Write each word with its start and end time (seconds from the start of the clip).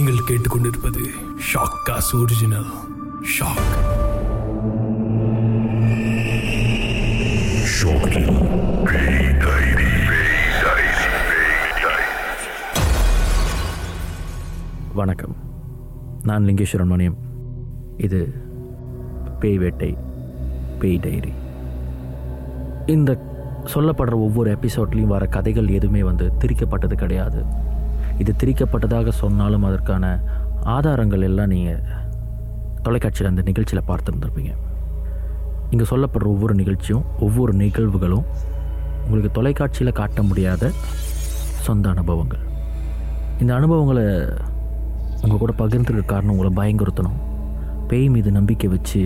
நீங்கள் 0.00 0.24
கேட்டுக்கொண்டிருப்பது 0.28 1.04
shock 1.52 1.82
cos 1.84 2.16
original 2.16 2.64
shock 3.38 3.58
வணக்கம். 14.94 15.36
நான் 16.22 16.44
லிங்கேஸ்வரன் 16.44 16.92
மணியம். 16.92 17.16
இது 17.96 18.34
பேய் 19.40 19.58
வேட்டை 19.58 19.96
பேய் 20.78 20.98
டைரி. 20.98 21.32
இந்த 22.86 23.22
சொல்லப்படுற 23.64 24.12
ஒவ்வொரு 24.12 24.52
எபிசோட்லேயும் 24.52 25.06
வர 25.06 25.26
கதைகள் 25.26 25.68
எதுவுமே 25.68 26.02
வந்து 26.02 26.32
திரிக்கப்பட்டது 26.38 26.94
கிடையாது. 26.94 27.68
திரிக்கப்பட்டதாக 28.40 29.12
சொன்னாலும் 29.22 29.64
அதற்கான 29.68 30.04
ஆதாரங்கள் 30.76 31.24
எல்லாம் 31.28 31.52
நீங்கள் 31.54 31.82
தொலைக்காட்சியில் 32.86 33.30
அந்த 33.30 33.42
நிகழ்ச்சியில் 33.48 33.88
பார்த்துருந்துருப்பீங்க. 33.90 34.52
இங்கே 35.72 35.86
சொல்லப்படுற 35.90 36.28
ஒவ்வொரு 36.34 36.54
நிகழ்ச்சியும் 36.60 37.04
ஒவ்வொரு 37.26 37.52
நிகழ்வுகளும் 37.62 38.24
உங்களுக்கு 39.04 39.30
தொலைக்காட்சியில் 39.38 39.98
காட்ட 40.00 40.22
முடியாத 40.22 40.70
சொந்த 41.66 41.86
அனுபவங்கள். 41.94 42.44
இந்த 43.42 43.52
அனுபவங்களை 43.58 44.04
உங்கள் 45.24 45.42
கூட 45.42 45.52
பகிர்ந்துருக்க 45.62 46.12
காரணம் 46.12 46.34
உங்களை 46.34 46.52
பயங்குறுத்தணும் 46.60 47.18
பேய் 47.90 48.08
மீது 48.14 48.30
நம்பிக்கை 48.38 48.68
வச்சு 48.74 49.02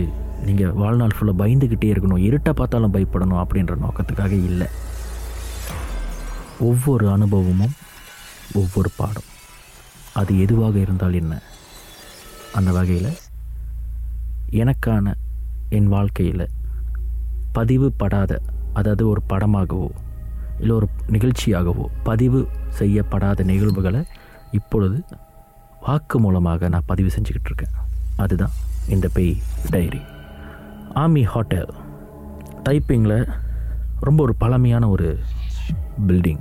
நீங்கள் 0.46 0.74
வாழ்நாள் 0.80 1.14
ஃபுல்லாக 1.16 1.40
பயந்துக்கிட்டே 1.42 1.88
இருக்கணும் 1.92 2.24
இருட்டை 2.28 2.52
பார்த்தாலும் 2.60 2.94
பயப்படணும் 2.96 3.42
அப்படின்ற 3.42 3.74
நோக்கத்துக்காக 3.84 4.34
இல்லை. 4.50 4.68
ஒவ்வொரு 6.68 7.06
அனுபவமும் 7.14 7.74
ஒவ்வொரு 8.52 8.90
பாடம். 8.96 9.22
அது 10.14 10.40
எதுவாக 10.40 10.78
இருந்தால் 10.78 11.12
என்ன? 11.12 11.42
அந்த 12.52 12.72
வகையில் 12.72 13.16
எனக்கான 14.50 15.14
என் 15.68 15.88
வாழ்க்கையில் 15.88 16.48
பதிவு 17.52 17.92
படாத 17.92 18.40
அதாவது 18.72 19.08
ஒரு 19.08 19.22
படமாகவோ 19.28 19.88
இல்லை 20.60 20.76
ஒரு 20.76 20.88
நிகழ்ச்சியாகவோ 21.08 21.84
பதிவு 22.02 22.48
செய்யப்படாத 22.68 23.42
நிகழ்வுகளை 23.42 24.04
இப்பொழுது 24.52 25.04
வாக்கு 25.80 26.20
மூலமாக 26.20 26.68
நான் 26.68 26.82
பதிவு 26.86 27.08
செஞ்சுக்கிட்டு 27.08 27.44
இருக்கேன். 27.44 27.74
அதுதான் 28.16 28.50
இந்த 28.88 29.08
பேய் 29.12 29.42
டைரி. 29.70 30.00
ஆமி 30.94 31.22
ஹோட்டல். 31.22 31.74
டைப்பிங்கில் 32.68 33.32
ரொம்ப 34.00 34.22
ஒரு 34.22 34.34
பழமையான 34.34 34.88
ஒரு 34.88 35.18
பில்டிங். 36.06 36.38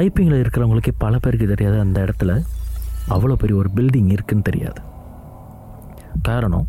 டைப்பிங்கில் 0.00 0.40
இருக்கிறவங்களுக்கே 0.40 0.92
பல 0.98 1.18
பேருக்கு 1.18 1.46
தெரியாது 1.46 1.78
அந்த 1.80 1.98
இடத்துல 2.04 2.32
அவ்வளோ 3.14 3.34
பெரிய 3.42 3.58
ஒரு 3.58 3.70
பில்டிங் 3.74 4.10
இருக்குன்னு 4.10 4.42
தெரியாது. 4.42 4.80
காரணம் 6.22 6.68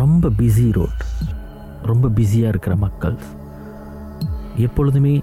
ரொம்ப 0.00 0.28
பிஸி 0.28 0.66
ரோட் 0.72 1.02
ரொம்ப 1.82 2.08
பிஸியாக 2.08 2.52
இருக்கிற 2.52 2.76
மக்கள். 2.76 3.16
எப்பொழுதுமே 4.56 5.14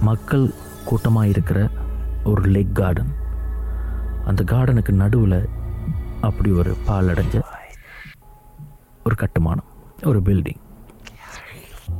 மக்கள் 0.00 0.44
கூட்டமாக 0.84 1.32
இருக்கிற 1.32 1.68
ஒரு 2.24 2.42
லெக் 2.42 2.74
கார்டன் 2.74 3.12
அந்த 4.24 4.44
கார்டனுக்கு 4.52 4.92
நடுவில் 5.02 5.48
அப்படி 6.20 6.52
ஒரு 6.52 6.72
பால் 6.86 7.06
அடைஞ்ச 7.06 7.40
ஒரு 9.04 9.14
கட்டுமானம் 9.14 9.70
ஒரு 10.04 10.20
பில்டிங் 10.20 10.62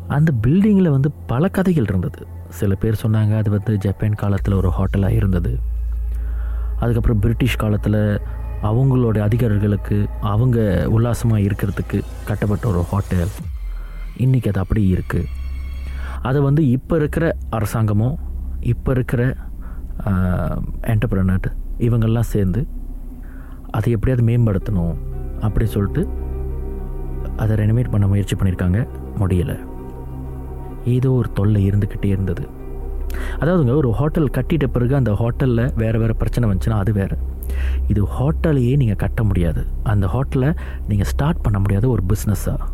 அந்த 0.09 0.33
பில்டிங்கில் 0.47 0.95
வந்து 0.97 1.11
பல 1.27 1.49
கதைகள் 1.49 1.89
இருந்தது. 1.89 2.41
சில 2.59 2.75
பேர் 2.83 3.03
சொன்னாங்க 3.03 3.33
அது 3.41 3.51
வந்து 3.55 3.73
ஜப்பான் 3.85 4.21
காலத்தில் 4.23 4.59
ஒரு 4.61 4.71
ஹோட்டலாக 4.79 5.19
இருந்தது. 5.19 5.53
அதுக்கப்புறம் 6.81 7.21
பிரிட்டிஷ் 7.25 7.61
காலத்தில் 7.63 8.01
அவங்களோட 8.71 9.19
அதிகாரிகளுக்கு 9.29 9.97
அவங்க 10.33 10.59
உல்லாசமாக 10.97 11.45
இருக்கிறதுக்கு 11.47 11.99
கட்டப்பட்ட 12.29 12.65
ஒரு 12.73 12.83
ஹோட்டல். 12.91 13.33
இன்றைக்கி 14.25 14.49
அது 14.53 14.63
அப்படி 14.65 14.83
இருக்குது 14.95 15.31
அதை 16.29 16.41
வந்து 16.49 16.63
இப்போ 16.77 16.95
இருக்கிற 17.01 17.25
அரசாங்கமோ 17.59 18.11
இப்போ 18.73 18.91
இருக்கிற 18.97 19.23
என்டர்பிரனர் 20.93 21.49
இவங்கெல்லாம் 21.87 22.31
சேர்ந்து 22.35 22.61
அதை 23.77 23.91
எப்படியாவது 23.97 24.25
மேம்படுத்தணும் 24.29 24.97
அப்படி 25.47 25.67
சொல்லிட்டு 25.75 26.03
அதை 27.43 27.53
ரெனிமேட் 27.63 27.93
பண்ண 27.93 28.07
முயற்சி 28.13 28.35
பண்ணியிருக்காங்க 28.37 28.81
முடியலை. 29.21 29.57
ஏதோ 30.85 31.11
ஒரு 31.21 31.29
தொல்லை 31.39 31.61
இருந்துக்கிட்டே 31.71 32.11
இருந்தது. 32.15 32.45
அதாவதுங்க 33.41 33.75
ஒரு 33.81 33.91
ஹோட்டல் 33.99 34.29
கட்டிட்ட 34.37 34.67
பிறகு 34.67 34.95
அந்த 34.99 35.13
ஹோட்டலில் 35.21 35.65
வேறு 35.81 35.99
வேறு 36.03 36.15
பிரச்சனை 36.21 36.45
வந்துச்சுன்னா 36.51 36.79
அது 36.83 36.93
வேறு. 36.93 37.17
இது 37.93 38.03
ஹோட்டலையே 38.19 38.75
நீங்கள் 38.83 39.01
கட்ட 39.03 39.23
முடியாது. 39.31 39.63
அந்த 39.93 40.07
ஹோட்டலை 40.15 40.51
நீங்கள் 40.89 41.11
ஸ்டார்ட் 41.13 41.43
பண்ண 41.47 41.59
முடியாத 41.59 41.89
ஒரு 41.89 42.03
பிஸ்னஸ்ஸாக 42.13 42.69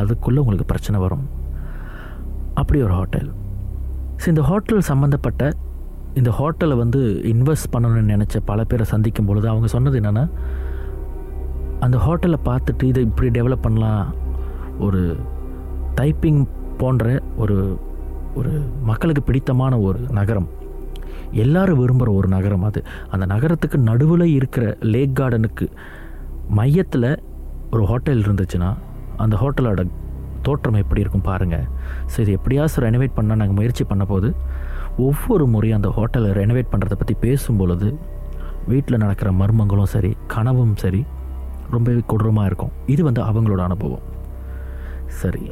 அதுக்குள்ளே 0.00 0.40
உங்களுக்கு 0.44 0.66
பிரச்சனை 0.72 0.98
வரும். 1.00 1.26
அப்படி 2.54 2.82
ஒரு 2.82 2.94
ஹோட்டல். 3.00 3.28
ஸோ 4.22 4.26
இந்த 4.28 4.42
ஹோட்டல் 4.50 4.82
சம்மந்தப்பட்ட 4.90 5.52
இந்த 6.20 6.30
ஹோட்டலை 6.38 6.76
வந்து 6.76 7.00
இன்வெஸ்ட் 7.32 7.72
பண்ணணும்னு 7.74 8.12
நினச்ச 8.14 8.36
பல 8.50 8.64
பேரை 8.64 8.86
சந்திக்கும் 8.94 9.28
பொழுது 9.28 9.46
அவங்க 9.48 9.66
சொன்னது 9.74 9.98
என்னென்னா 10.00 10.24
அந்த 11.80 11.96
ஹோட்டலை 12.06 12.38
பார்த்துட்டு 12.48 12.82
இதை 12.82 13.02
இப்படி 13.08 13.28
டெவலப் 13.38 13.64
பண்ணலாம். 13.66 14.04
ஒரு 14.86 15.16
டைப்பிங் 15.94 16.42
போன்ற 16.82 17.06
ஒரு 17.42 17.56
ஒரு 18.40 18.52
மக்களுக்கு 18.88 19.22
பிடித்தமான 19.28 19.78
ஒரு 19.88 20.00
நகரம். 20.18 20.48
எல்லாரும் 21.42 21.80
விரும்புகிற 21.80 22.10
ஒரு 22.20 22.28
நகரம் 22.36 22.64
அது. 22.68 22.80
அந்த 23.14 23.24
நகரத்துக்கு 23.32 23.78
நடுவில் 23.88 24.24
இருக்கிற 24.38 24.64
லேக் 24.92 25.16
கார்டனுக்கு 25.20 25.66
மையத்தில் 26.58 27.10
ஒரு 27.74 27.84
ஹோட்டல் 27.90 28.22
இருந்துச்சுன்னா 28.26 28.70
அந்த 29.24 29.34
ஹோட்டலோட 29.42 29.82
தோற்றம் 30.46 30.78
எப்படி 30.82 31.02
இருக்கும் 31.02 31.26
பாருங்கள் 31.28 31.66
ஸோ 32.12 32.16
இது 32.22 32.32
எப்படியாச்சும் 32.38 32.84
ரெனோவேட் 32.84 33.16
பண்ணால் 33.18 33.40
நாங்கள் 33.40 33.58
முயற்சி 33.58 33.84
பண்ண 33.90 34.04
போது 34.12 34.28
ஒவ்வொரு 35.06 35.44
முறையும் 35.54 35.78
அந்த 35.78 35.90
ஹோட்டலை 35.98 36.30
ரெனோவேட் 36.40 36.72
பண்ணுறதை 36.72 36.96
பற்றி 37.02 37.14
பேசும் 37.24 37.60
பொழுது 37.60 37.88
வீட்டில் 38.70 39.02
நடக்கிற 39.04 39.28
மர்மங்களும் 39.40 39.92
சரி 39.94 40.10
கனவும் 40.34 40.74
சரி 40.82 41.02
ரொம்பவே 41.74 42.02
கொடூரமாக 42.12 42.48
இருக்கும். 42.50 42.72
இது 42.86 43.02
வந்து 43.08 43.22
அவங்களோட 43.28 43.62
அனுபவம். 43.68 44.06
சரி. 45.20 45.44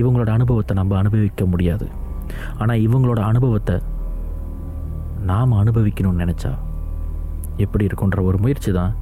இவங்களோட 0.00 0.30
அனுபவத்தை 0.38 0.72
நம்ம 0.76 0.96
அனுபவிக்க 1.02 1.44
முடியாது. 1.52 1.86
ஆனால் 2.60 2.82
இவங்களோட 2.86 3.20
அனுபவத்தை 3.30 3.76
நாம் 5.30 5.60
அனுபவிக்கணும்னு 5.62 6.22
நினச்சா 6.24 6.52
எப்படி 7.64 7.86
இருக்குன்ற 7.88 8.20
ஒரு 8.30 8.38
முயற்சி 8.44 8.72
தான் 8.72 8.92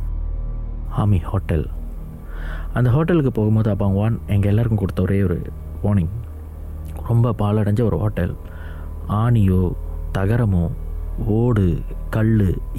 ஆமி 1.03 1.19
ஹோட்டல் 1.31 1.67
அந்த 2.77 2.89
ஹோட்டலுக்கு 2.95 3.33
போகும்போது 3.33 3.71
அப்போ 3.71 3.85
அவங்க 3.85 4.01
வான் 4.03 4.17
எங்கள் 4.35 4.51
எல்லாருக்கும் 4.51 4.81
கொடுத்த 4.83 5.03
ஒரே 5.03 5.19
ஒரு 5.27 5.37
வார்னிங் 5.85 6.15
ரொம்ப 7.09 7.33
பாலடைஞ்ச 7.41 7.81
ஒரு 7.89 7.99
ஹோட்டல். 8.03 8.35
ஆணியோ 9.23 9.63
தகரமோ 10.17 10.65
ஓடு 11.41 11.67
கல் 12.15 12.33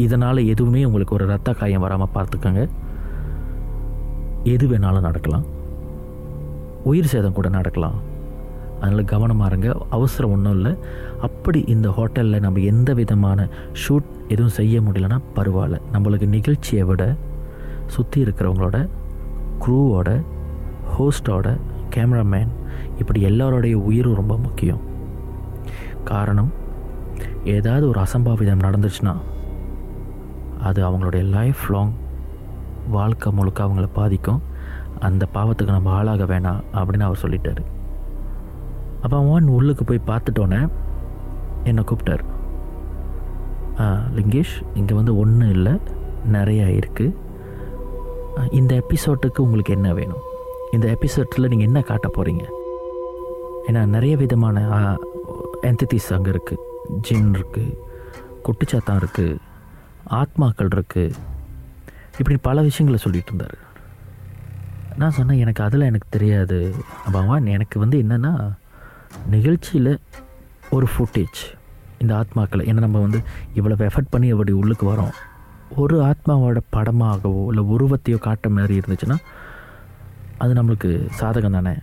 இதனால் 0.06 0.48
எதுவுமே 0.54 0.82
உங்களுக்கு 0.86 1.16
ஒரு 1.18 1.26
ரத்த 1.34 1.54
காயம் 1.54 1.84
வராமல் 1.86 2.14
பார்த்துக்கோங்க. 2.16 2.64
எது 4.54 4.66
வேணாலும் 4.72 5.08
நடக்கலாம். 5.08 5.46
உயிர் 6.84 7.06
சேதம் 7.06 7.34
கூட 7.34 7.50
நடக்கலாம். 7.50 8.16
அதனால் 8.82 9.06
கவனமாக 9.06 9.56
இருங்க. 9.56 9.86
அவசரம் 9.90 10.32
ஒன்றும் 10.32 10.54
இல்லை. 10.54 10.76
அப்படி 11.22 11.64
இந்த 11.68 11.90
ஹோட்டலில் 11.90 12.40
நம்ம 12.40 12.60
எந்த 12.60 12.94
விதமான 12.94 13.48
ஷூட் 13.88 14.04
எதுவும் 14.28 14.52
செய்ய 14.52 14.82
முடியலன்னா 14.82 15.22
பரவாயில்ல. 15.36 15.82
நம்மளுக்கு 15.94 16.28
நிகழ்ச்சியை 16.28 16.84
விட 16.84 17.16
சுற்றி 17.88 18.24
இருக்கிறவங்களோட 18.24 18.90
க்ரூவோட 19.66 20.24
ஹோஸ்டோட 21.00 21.58
கேமராமேன் 21.96 22.48
இப்படி 22.98 23.26
எல்லாரோடைய 23.26 23.74
உயிரும் 23.74 24.16
ரொம்ப 24.16 24.38
முக்கியம். 24.38 24.80
காரணம் 26.04 26.52
ஏதாவது 27.44 27.88
ஒரு 27.88 28.00
அசம்பாவிதம் 28.00 28.60
நடந்துச்சுன்னா 28.60 29.16
அது 30.62 30.90
அவங்களுடைய 30.90 31.24
லைஃப் 31.24 31.70
லாங் 31.70 31.92
வாழ்க்கை 32.90 33.32
முழுக்க 33.32 33.64
அவங்கள 33.64 33.88
பாதிக்கும். 33.94 34.42
அந்த 35.08 35.24
பாவத்துக்கு 35.36 35.76
நம்ம 35.78 35.92
ஆளாக 35.98 36.26
வேணாம் 36.32 36.64
அப்படின்னு 36.78 37.08
அவர் 37.08 37.24
சொல்லிட்டார். 37.24 37.62
அப்போ 39.04 39.16
அவன் 39.22 39.48
உள்ளுக்கு 39.58 39.84
போய் 39.90 40.08
பார்த்துட்டோன்னே 40.10 40.62
என்னை 41.70 41.84
கூப்பிட்டார். 41.90 42.26
லிங்கேஷ் 44.18 44.56
இங்கே 44.80 44.94
வந்து 45.00 45.14
ஒன்றும் 45.24 45.54
இல்லை 45.56 45.74
நிறையா 46.36 46.68
இருக்குது 46.80 47.26
இந்த 48.60 48.72
எபிசோட்டுக்கு 48.84 49.40
உங்களுக்கு 49.46 49.76
என்ன 49.78 49.90
வேணும்? 50.00 50.24
இந்த 50.76 50.88
எபிசோட்டில் 50.96 51.50
நீங்கள் 51.52 51.70
என்ன 51.70 51.80
காட்ட 51.90 52.08
போகிறீங்க 52.16 52.46
ஏன்னா 53.68 53.82
நிறைய 53.96 54.16
விதமான 54.24 54.58
என்டிட்டிஸ் 55.70 56.10
அங்கே 56.18 56.32
இருக்குது 56.34 56.66
ஜின் 57.08 57.32
இருக்குது 57.38 57.78
குட்டிச்சாத்தான் 58.46 59.00
இருக்குது 59.04 59.40
ஆத்மாக்கள் 60.20 60.74
இருக்குது 60.76 61.16
இப்படி 62.20 62.36
பல 62.50 62.62
விஷயங்களை 62.68 63.00
சொல்லிகிட்டு 63.06 63.32
இருந்தார். 63.34 63.58
நான் 64.98 65.12
சொன்னேன் 65.12 65.38
எனக்கு 65.38 65.64
அதில் 65.64 65.88
எனக்கு 65.90 66.08
தெரியாது. 66.10 66.76
பகவான் 67.12 67.46
எனக்கு 67.46 67.80
வந்து 67.80 67.98
என்னென்னா 68.04 68.32
நிகழ்ச்சியில் 69.30 70.00
ஒரு 70.70 70.88
ஃபுட்டேஜ் 70.94 71.42
இந்த 71.98 72.14
ஆத்மாக்களை 72.22 72.64
ஏன்னா 72.70 72.84
நம்ம 72.86 73.00
வந்து 73.00 73.20
இவ்வளோ 73.56 73.76
எஃபர்ட் 73.90 74.14
பண்ணி 74.16 74.30
அப்படி 74.30 74.52
உள்ளுக்கு 74.52 74.86
வரோம். 74.94 75.14
ஒரு 75.76 75.96
ஆத்மாவோட 76.02 76.60
படமாகவோ 76.76 77.46
இல்லை 77.48 77.64
உருவத்தையோ 77.76 78.18
காட்ட 78.18 78.50
மாதிரி 78.50 78.80
இருந்துச்சுன்னா 78.80 79.18
அது 80.38 80.54
நம்மளுக்கு 80.54 80.90
சாதகம் 81.20 81.58
தானே. 81.58 81.74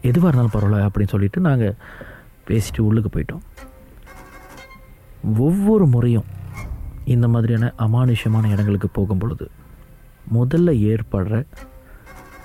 எதுவாக 0.00 0.36
இருந்தாலும் 0.36 0.54
பரவாயில்ல 0.54 0.86
அப்படின்னு 0.88 1.14
சொல்லிட்டு 1.14 1.40
நாங்கள் 1.40 1.74
பேசிட்டு 2.48 2.80
உள்ளுக்கு 2.80 3.10
போயிட்டோம். 3.14 3.42
ஒவ்வொரு 5.38 5.86
முறையும் 5.86 6.24
இந்த 7.04 7.28
மாதிரியான 7.28 7.72
அமானுஷ்யமான 7.78 8.50
இடங்களுக்கு 8.50 8.88
போகும் 8.88 9.18
பொழுது 9.18 9.50
முதல்ல 10.34 10.70
ஏற்படுற 10.90 11.44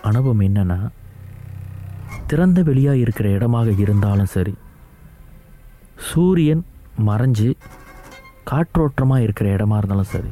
அனுபவம் 0.09 0.45
என்னென்னா 0.47 0.79
திறந்த 2.29 2.61
வெளியாக 2.69 3.03
இருக்கிற 3.03 3.27
இடமாக 3.37 3.73
இருந்தாலும் 3.83 4.33
சரி 4.35 4.53
சூரியன் 6.09 6.63
மறைஞ்சு 7.07 7.49
காற்றோட்டமாக 8.49 9.25
இருக்கிற 9.25 9.47
இடமா 9.55 9.77
இருந்தாலும் 9.81 10.11
சரி 10.13 10.31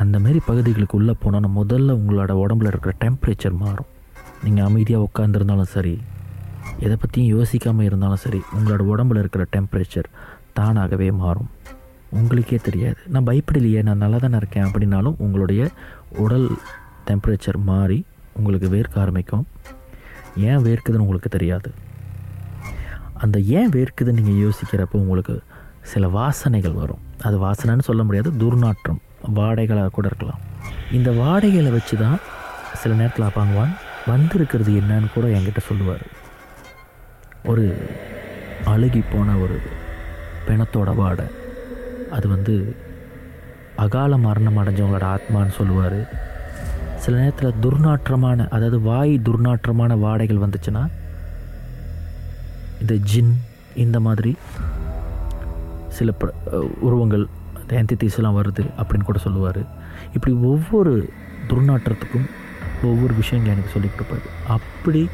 அந்தமாரி 0.00 0.40
பகுதிகளுக்கு 0.46 0.96
உள்ளே 0.98 1.14
போனோன்னா 1.22 1.48
முதல்ல 1.58 1.96
உங்களோட 2.00 2.32
உடம்புல 2.42 2.70
இருக்கிற 2.72 2.92
டெம்பரேச்சர் 3.02 3.56
மாறும். 3.62 3.88
நீங்கள் 4.44 4.66
அமைதியாக 4.68 5.06
உட்காந்துருந்தாலும் 5.08 5.72
சரி 5.74 5.94
எதை 6.84 6.96
பற்றியும் 7.00 7.32
யோசிக்காமல் 7.34 7.88
இருந்தாலும் 7.88 8.22
சரி 8.24 8.40
உங்களோட 8.56 8.82
உடம்புல 8.92 9.22
இருக்கிற 9.22 9.44
டெம்பரேச்சர் 9.56 10.08
தானாகவே 10.58 11.08
மாறும். 11.22 11.50
உங்களுக்கே 12.18 12.58
தெரியாது. 12.68 13.00
நான் 13.12 13.28
பயப்படலையே 13.28 13.82
நான் 13.88 14.02
நல்லா 14.04 14.18
தானே 14.24 14.38
இருக்கேன் 14.42 14.66
அப்படின்னாலும் 14.68 15.18
உங்களுடைய 15.24 15.62
உடல் 16.24 16.48
டெம்பரேச்சர் 17.08 17.60
மாறி 17.70 17.98
உங்களுக்கு 18.34 18.68
வேர்க்க 18.68 18.98
ஆரம்பிக்கும். 18.98 19.48
ஏன் 20.36 20.58
வேர்க்குதுன்னு 20.58 21.04
உங்களுக்கு 21.04 21.28
தெரியாது. 21.28 21.72
அந்த 23.14 23.40
ஏன் 23.40 23.68
வேர்க்குதுன்னு 23.68 24.20
நீங்கள் 24.20 24.50
யோசிக்கிறப்போ 24.50 24.92
உங்களுக்கு 24.92 25.42
சில 25.82 26.08
வாசனைகள் 26.08 26.74
வரும். 26.74 26.98
அது 27.20 27.40
வாசனைன்னு 27.40 27.80
சொல்ல 27.80 28.02
முடியாது 28.02 28.30
துர்நாற்றம். 28.30 29.00
வாடைகளாக 29.34 29.88
கூட 29.88 30.06
இருக்கலாம். 30.06 30.38
இந்த 30.92 31.10
வாடைகளை 31.10 31.70
வச்சு 31.72 31.96
தான் 31.96 32.18
சில 32.74 32.94
நேரத்தில் 32.94 33.26
அப்பாங்குவான் 33.26 33.76
வந்திருக்கிறது 34.06 34.72
என்னன்னு 34.72 35.12
கூட 35.12 35.26
என்கிட்ட 35.26 35.58
சொல்லுவார். 35.58 36.06
ஒரு 37.44 37.88
அழுகி 38.64 39.02
போன 39.12 39.36
ஒரு 39.36 39.60
பிணத்தோட 40.46 40.94
வாடை. 40.94 41.24
அது 42.10 42.28
வந்து 42.28 42.76
அகால 43.76 44.16
மரணம் 44.16 44.56
அடைஞ்சவங்களோட 44.56 45.16
ஆத்மான்னு 45.16 45.50
சொல்லுவார். 45.50 46.30
சில 47.02 47.16
நேரத்தில் 47.16 47.54
துர்நாற்றமான 47.60 48.48
அதாவது 48.48 48.80
வாய் 48.80 49.20
துர்நாற்றமான 49.24 49.98
வாடைகள் 49.98 50.36
வந்துச்சுன்னா 50.36 50.86
இந்த 52.80 52.94
ஜின் 52.94 53.36
இந்த 53.74 54.00
மாதிரி 54.00 54.36
சில 55.88 56.12
ப- 56.12 56.32
உருவங்கள் 56.80 57.26
என்டிட்டிஸ்லாம் 57.68 58.40
வருது 58.40 58.66
அப்படின்னு 58.76 59.02
கூட 59.02 59.18
சொல்லுவார். 59.18 59.58
இப்படி 60.12 60.34
ஒவ்வொரு 60.34 61.10
துர்நாற்றத்துக்கும் 61.48 62.30
ஒவ்வொரு 62.82 63.14
விஷயங்கள் 63.14 63.52
எனக்கு 63.52 63.70
சொல்லிக் 63.70 63.90
கொடுப்பாரு. 63.96 64.48
அப்படி 64.48 65.08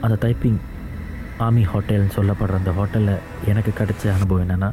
அந்த 0.00 0.16
டைப்பிங் 0.20 0.58
ஆமி 1.38 1.68
ஹோட்டல்னு 1.74 2.10
சொல்லப்படுற 2.16 2.56
அந்த 2.56 2.70
ஹோட்டலில் 2.70 3.48
எனக்கு 3.48 3.72
கிடைச்ச 3.78 4.14
அனுபவம் 4.14 4.48
என்னென்னா 4.48 4.72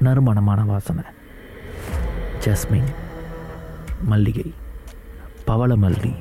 நறுமணமான 0.00 0.64
வாசனை. 0.64 1.04
ஜஸ்மின். 2.44 3.07
மல்லிகை. 4.10 4.46
பவள 5.48 5.72
மல்லி. 5.84 6.12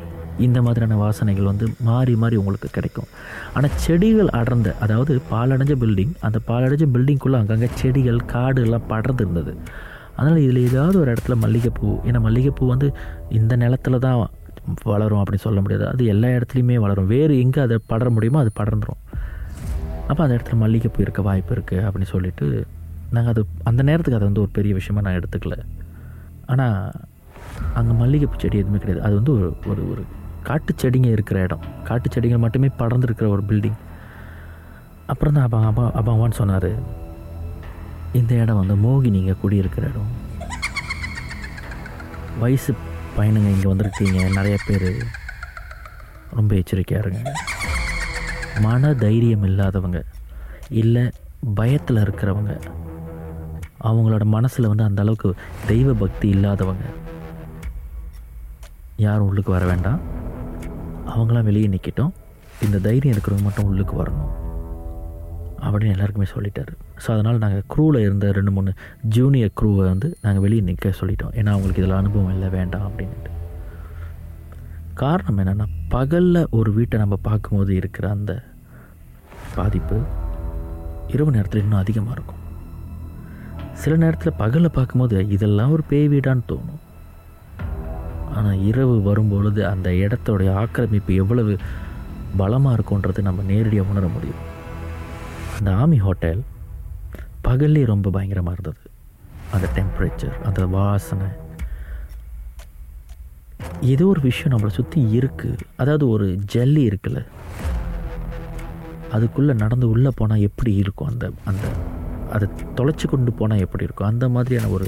இந்த 0.46 0.60
மாதிரியான 0.66 0.98
வாசனைகள் 1.04 1.50
வந்து 1.50 1.66
மாறி 1.88 2.16
மாறி 2.16 2.36
உங்களுக்கு 2.42 2.70
கிடைக்கும். 2.78 3.08
ஆனால் 3.56 3.76
செடிகள் 3.84 4.30
அடர்ந்த 4.40 4.70
அதாவது 4.86 5.14
பாலடைஞ்ச 5.32 5.76
பில்டிங் 5.84 6.14
அந்த 6.28 6.40
பாலடைஞ்ச 6.50 6.86
பில்டிங்குள்ளே 6.96 7.40
அங்கங்கே 7.42 7.70
செடிகள் 7.82 8.20
காடு 8.34 8.62
எல்லாம் 8.66 8.86
படர்ந்து 8.92 9.24
இருந்தது. 9.26 9.54
அதனால் 10.18 10.44
இதில் 10.46 10.62
ஏதாவது 10.70 10.98
ஒரு 11.02 11.10
இடத்துல 11.14 11.36
மல்லிகைப்பூ 11.46 11.90
ஏன்னா 12.08 12.22
மல்லிகைப்பூ 12.28 12.68
வந்து 12.74 12.88
இந்த 13.40 13.56
நிலத்துல 13.64 14.00
தான் 14.06 14.20
வளரும் 14.92 15.22
அப்படின்னு 15.22 15.46
சொல்ல 15.48 15.60
முடியாது. 15.64 15.86
அது 15.94 16.06
எல்லா 16.14 16.30
இடத்துலையுமே 16.38 16.78
வளரும். 16.86 17.12
வேறு 17.16 17.34
எங்கே 17.44 17.60
அதை 17.66 17.78
படர 17.92 18.10
முடியுமோ 18.16 18.40
அது 18.44 18.52
படர்ந்துடும் 18.62 19.02
அப்போ 20.10 20.22
அந்த 20.24 20.34
இடத்துல 20.38 20.58
மல்லிகைப்பூ 20.64 21.02
இருக்க 21.06 21.22
வாய்ப்பு 21.28 21.54
இருக்குது 21.56 21.86
அப்படின்னு 21.88 22.14
சொல்லிட்டு 22.16 22.46
நாங்கள் 23.16 23.34
அது 23.34 23.42
அந்த 23.70 23.82
நேரத்துக்கு 23.90 24.20
அதை 24.20 24.28
வந்து 24.30 24.44
ஒரு 24.46 24.52
பெரிய 24.58 24.74
விஷயமாக 24.80 25.06
நான் 25.06 25.18
எடுத்துக்கல. 25.20 25.56
ஆனால் 26.54 26.80
அங்கே 27.74 27.94
மல்லிகைப்பூ 27.94 28.38
செடி 28.40 28.58
எதுவுமே 28.58 28.78
கிடையாது. 28.78 29.06
அது 29.06 29.16
வந்து 29.16 29.34
ஒரு 29.34 29.58
ஒரு 29.66 29.92
ஒரு 29.92 30.04
காட்டு 30.44 30.74
செடிங்க 30.82 31.06
இருக்கிற 31.06 31.42
இடம். 31.42 31.64
காட்டு 31.84 32.10
செடிகள் 32.12 32.44
மட்டுமே 32.46 32.70
படர்ந்துருக்கிற 32.80 33.28
ஒரு 33.28 33.44
பில்டிங் 33.48 33.78
அப்புறம் 35.06 35.34
தான் 35.34 35.44
அப்பா 35.44 35.60
அப்பா 35.66 35.92
அப்பாவான்னு 36.00 36.32
சொன்னார். 36.32 36.72
இந்த 38.14 38.36
இடம் 38.36 38.66
வந்து 38.66 38.76
மோகினிங்க 38.76 39.36
குடியிருக்கிற 39.42 39.88
இடம். 39.88 40.26
வயசு 42.40 42.74
பையனுங்க 43.18 43.52
இங்கே 43.56 43.70
வந்திருக்கீங்க. 43.74 44.30
நிறைய 44.34 44.58
பேர். 44.68 44.90
ரொம்ப 46.34 46.56
எச்சரிக்கையாக 46.56 47.08
இருங்க. 47.08 47.32
மன 48.62 48.94
தைரியம் 48.94 49.44
இல்லாதவங்க. 49.44 50.04
இல்லை 50.70 51.12
பயத்தில் 51.56 51.98
இருக்கிறவங்க. 51.98 52.62
அவங்களோட 53.84 54.24
மனசில் 54.24 54.68
வந்து 54.68 54.84
அந்த 54.84 55.02
அளவுக்கு 55.02 55.36
தெய்வ 55.68 55.94
பக்தி 55.94 56.30
இல்லாதவங்க. 56.30 56.86
யாரும் 59.06 59.28
உள்ளுக்கு 59.30 59.52
வர 59.52 59.66
வேண்டாம். 59.66 60.00
அவங்களாம் 61.14 61.48
வெளியே 61.50 61.68
நிற்கட்டும் 61.74 62.14
இந்த 62.66 62.78
தைரியம் 62.86 63.14
இருக்கிறவங்க 63.16 63.48
மட்டும் 63.48 63.68
உள்ளுக்கு 63.70 63.96
வரணும். 64.02 64.32
அப்படின்னு 65.66 65.94
எல்லாருக்குமே 65.96 66.28
சொல்லிட்டாரு. 66.34 66.74
ஸோ 67.04 67.08
அதனால் 67.16 67.42
நாங்கள் 67.44 67.66
க்ரூவில் 67.74 68.04
இருந்த 68.06 68.32
ரெண்டு 68.38 68.52
மூணு 68.52 68.72
ஜூனியர் 69.16 69.54
க்ரூவை 69.62 69.84
வந்து 69.92 70.08
நாங்கள் 70.22 70.44
வெளியே 70.46 70.64
நிற்க 70.70 70.94
சொல்லிட்டோம். 71.00 71.34
ஏன்னா 71.40 71.52
அவங்களுக்கு 71.56 71.82
இதில் 71.84 72.00
அனுபவம் 72.00 72.34
இல்லை 72.36 72.50
வேண்டாம் 72.58 72.86
அப்படின்ட்டு 72.90 73.34
காரணம் 75.02 75.40
என்னென்னா 75.42 75.68
பகலில் 75.96 76.42
ஒரு 76.60 76.70
வீட்டை 76.74 77.00
நம்ம 77.00 77.16
பார்க்கும்போது 77.30 77.76
இருக்கிற 77.76 78.10
அந்த 78.10 78.34
பாதிப்பு 79.56 79.98
இரவு 81.16 81.36
நேரத்தில் 81.36 81.64
இன்னும் 81.64 81.84
அதிகமாக 81.84 82.16
இருக்கும். 82.18 82.44
சில 83.74 83.96
நேரத்தில் 84.04 84.40
பகலில் 84.44 84.76
பார்க்கும்போது 84.80 85.28
இதெல்லாம் 85.38 85.72
ஒரு 85.72 85.84
பேய் 85.92 86.10
வீடான்னு 86.14 86.46
தோணும். 86.52 86.82
ஆனால் 88.38 88.62
இரவு 88.70 88.96
வரும்பொழுது 89.08 89.62
அந்த 89.72 89.90
இடத்தோடைய 90.04 90.50
ஆக்கிரமிப்பு 90.62 91.14
எவ்வளவு 91.24 91.54
பலமாக 92.42 92.76
இருக்குன்றது 92.78 93.20
நம்ம 93.28 93.44
நேரடியாக 93.52 93.92
உணர 93.94 94.06
முடியும். 94.16 94.44
அந்த 95.58 95.72
ஆமி 95.84 95.98
ஹோட்டல் 96.06 96.42
பகல்லே 97.48 97.84
ரொம்ப 97.94 98.08
பயங்கரமாக 98.16 98.56
இருந்தது. 98.58 98.82
அந்த 99.56 99.68
டெம்பரேச்சர் 99.78 100.38
அந்த 100.48 100.62
வாசனை. 100.78 101.28
ஏதோ 103.92 104.06
ஒரு 104.14 104.22
விஷயம் 104.30 104.54
நம்மளை 104.54 104.72
சுற்றி 104.78 105.00
இருக்குது 105.20 105.66
அதாவது 105.82 106.06
ஒரு 106.16 106.26
ஜல்லி 106.54 106.84
இருக்குல்ல. 106.90 107.22
அதுக்குள்ளே 109.16 109.54
நடந்து 109.64 109.86
உள்ளே 109.94 110.12
போனால் 110.20 110.46
எப்படி 110.48 110.72
இருக்கும்? 110.84 111.10
அந்த 111.12 111.26
அந்த 111.50 111.66
அதை 112.36 112.48
தொலைச்சி 112.78 113.06
கொண்டு 113.10 113.32
போனால் 113.40 113.64
எப்படி 113.66 113.86
இருக்கும்? 113.88 114.12
அந்த 114.12 114.26
மாதிரியான 114.36 114.72
ஒரு 114.78 114.88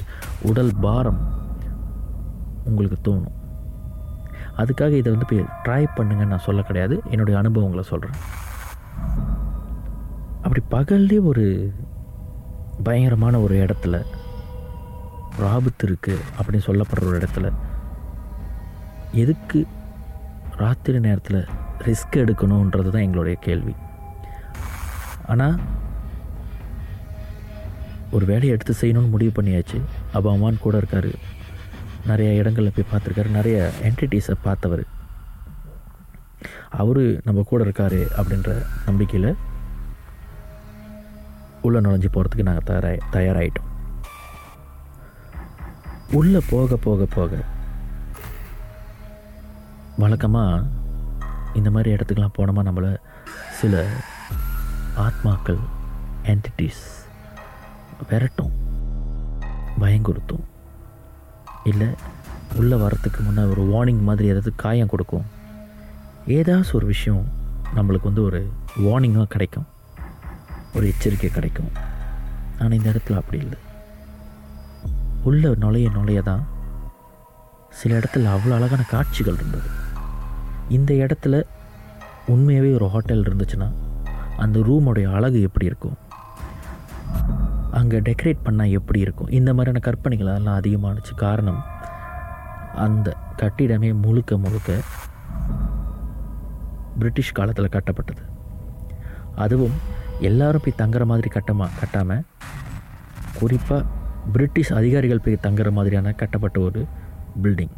உடல் 0.50 0.72
பாரம் 0.86 1.20
உங்களுக்கு 2.70 2.98
தோணும். 3.06 3.36
அதுக்காக 4.62 4.92
இதை 5.00 5.08
வந்து 5.14 5.28
போய் 5.30 5.42
ட்ரை 5.64 5.82
பண்ணுங்கன்னு 5.96 6.32
நான் 6.32 6.46
சொல்ல 6.46 6.60
கிடையாது. 6.68 6.94
என்னுடைய 7.12 7.34
அனுபவங்களை 7.42 7.84
சொல்கிறேன் 7.92 8.18
அப்படி 10.44 10.62
பகல்லே 10.76 11.18
ஒரு 11.30 11.44
பயங்கரமான 12.86 13.40
ஒரு 13.46 13.54
இடத்துல 13.64 13.96
ஒரு 15.36 15.46
ஆபத்து 15.56 15.84
இருக்குது 15.88 16.24
அப்படின்னு 16.38 16.66
சொல்லப்படுற 16.68 17.08
ஒரு 17.10 17.18
இடத்துல 17.20 17.48
எதுக்கு 19.22 19.60
ராத்திரி 20.62 20.98
நேரத்தில் 21.06 21.40
ரிஸ்க் 21.86 22.16
எடுக்கணுன்றது 22.22 22.90
தான் 22.94 23.06
எங்களுடைய 23.06 23.36
கேள்வி. 23.46 23.74
ஆனால் 25.32 25.56
ஒரு 28.16 28.24
வேலையை 28.30 28.52
எடுத்து 28.54 28.74
செய்யணும்னு 28.80 29.14
முடிவு 29.14 29.32
பண்ணியாச்சு. 29.36 29.78
அப்போ 30.16 30.28
அம்மான் 30.32 30.64
கூட 30.66 30.76
இருக்கார். 30.82 31.10
நிறைய 32.06 32.32
இடங்களில் 32.32 32.72
போய் 32.72 32.90
பார்த்துருக்காரு. 32.92 33.30
நிறைய 33.30 33.70
என்டிட்டிஸை 33.82 34.34
பார்த்தவர். 34.42 34.84
அவர் 36.70 37.20
நம்ம 37.24 37.42
கூட 37.42 37.64
இருக்காரு 37.64 38.06
அப்படின்ற 38.16 38.66
நம்பிக்கையில் 38.86 39.36
உள்ளே 41.62 41.78
நுழைஞ்சு 41.78 42.08
போகிறதுக்கு 42.12 42.42
நாங்கள் 42.42 42.64
தயாராக 42.64 42.98
தயாராகிட்டோம் 43.12 43.68
உள்ளே 46.12 46.40
போக 46.50 46.76
போக 46.76 47.04
போக 47.04 47.42
வழக்கமாக 49.96 50.62
இந்த 51.54 51.70
மாதிரி 51.70 51.94
இடத்துக்கெலாம் 51.94 52.36
போனோமா 52.38 52.62
நம்மளை 52.68 52.96
சில 53.50 53.86
ஆத்மாக்கள் 54.96 55.60
என்டிட்டிஸ் 56.22 56.84
விரட்டும் 58.10 58.54
பயங்குறுத்தும் 59.80 60.46
இல்லை 61.64 61.86
உள்ளே 62.54 62.76
வரத்துக்கு 62.76 63.20
முன்னே 63.20 63.42
ஒரு 63.42 63.62
வார்னிங் 63.62 64.02
மாதிரி 64.02 64.28
ஏதாவது 64.28 64.52
காயம் 64.56 64.88
கொடுக்கும். 64.88 65.24
ஏதாச்சும் 66.26 66.72
ஒரு 66.72 66.86
விஷயம் 66.86 67.24
நம்மளுக்கு 67.76 68.02
வந்து 68.02 68.22
ஒரு 68.22 68.52
வார்னிங்காக 68.80 69.24
கிடைக்கும். 69.24 69.66
ஒரு 70.74 70.86
எச்சரிக்கை 70.86 71.30
கிடைக்கும். 71.30 71.70
ஆனால் 72.58 72.72
இந்த 72.72 72.90
இடத்துல 72.90 73.16
அப்படி 73.16 73.42
இல்லை. 73.42 73.58
உள்ள 75.24 75.54
நுழைய 75.58 75.90
நுழைய 75.90 76.22
தான் 76.22 76.46
சில 77.70 77.98
இடத்துல 77.98 78.34
அவ்வளோ 78.34 78.54
அழகான 78.54 78.82
காட்சிகள் 78.82 79.34
இருந்தது. 79.34 79.68
இந்த 80.68 80.94
இடத்துல 80.94 81.42
உண்மையாகவே 82.26 82.74
ஒரு 82.74 82.88
ஹோட்டல் 82.88 83.22
இருந்துச்சுன்னா 83.22 83.72
அந்த 84.36 84.58
ரூமோடைய 84.58 85.12
அழகு 85.12 85.42
எப்படி 85.42 85.66
இருக்கும்? 85.66 85.96
அங்கே 87.78 87.98
டெக்கரேட் 88.08 88.44
பண்ணால் 88.46 88.74
எப்படி 88.78 89.00
இருக்கும்? 89.04 89.30
இந்த 89.38 89.50
மாதிரியான 89.56 89.82
கற்பனைகள் 89.86 90.30
அதெல்லாம் 90.32 90.58
அதிகமானுச்சு 90.60 91.14
காரணம் 91.24 91.60
அந்த 92.84 93.08
கட்டிடமே 93.42 93.90
முழுக்க 94.04 94.38
முழுக்க 94.44 94.70
பிரிட்டிஷ் 97.00 97.36
காலத்தில் 97.38 97.74
கட்டப்பட்டது. 97.76 98.22
அதுவும் 99.44 99.76
எல்லாரும் 100.28 100.62
போய் 100.64 100.80
தங்குற 100.82 101.02
மாதிரி 101.10 101.28
கட்டமா 101.34 101.66
கட்டாமல் 101.80 102.24
குறிப்பாக 103.38 103.82
பிரிட்டிஷ் 104.34 104.72
அதிகாரிகள் 104.78 105.22
போய் 105.26 105.44
தங்குற 105.46 105.68
மாதிரியான 105.76 106.12
கட்டப்பட்ட 106.22 106.58
ஒரு 106.60 106.80
பில்டிங் 107.42 107.74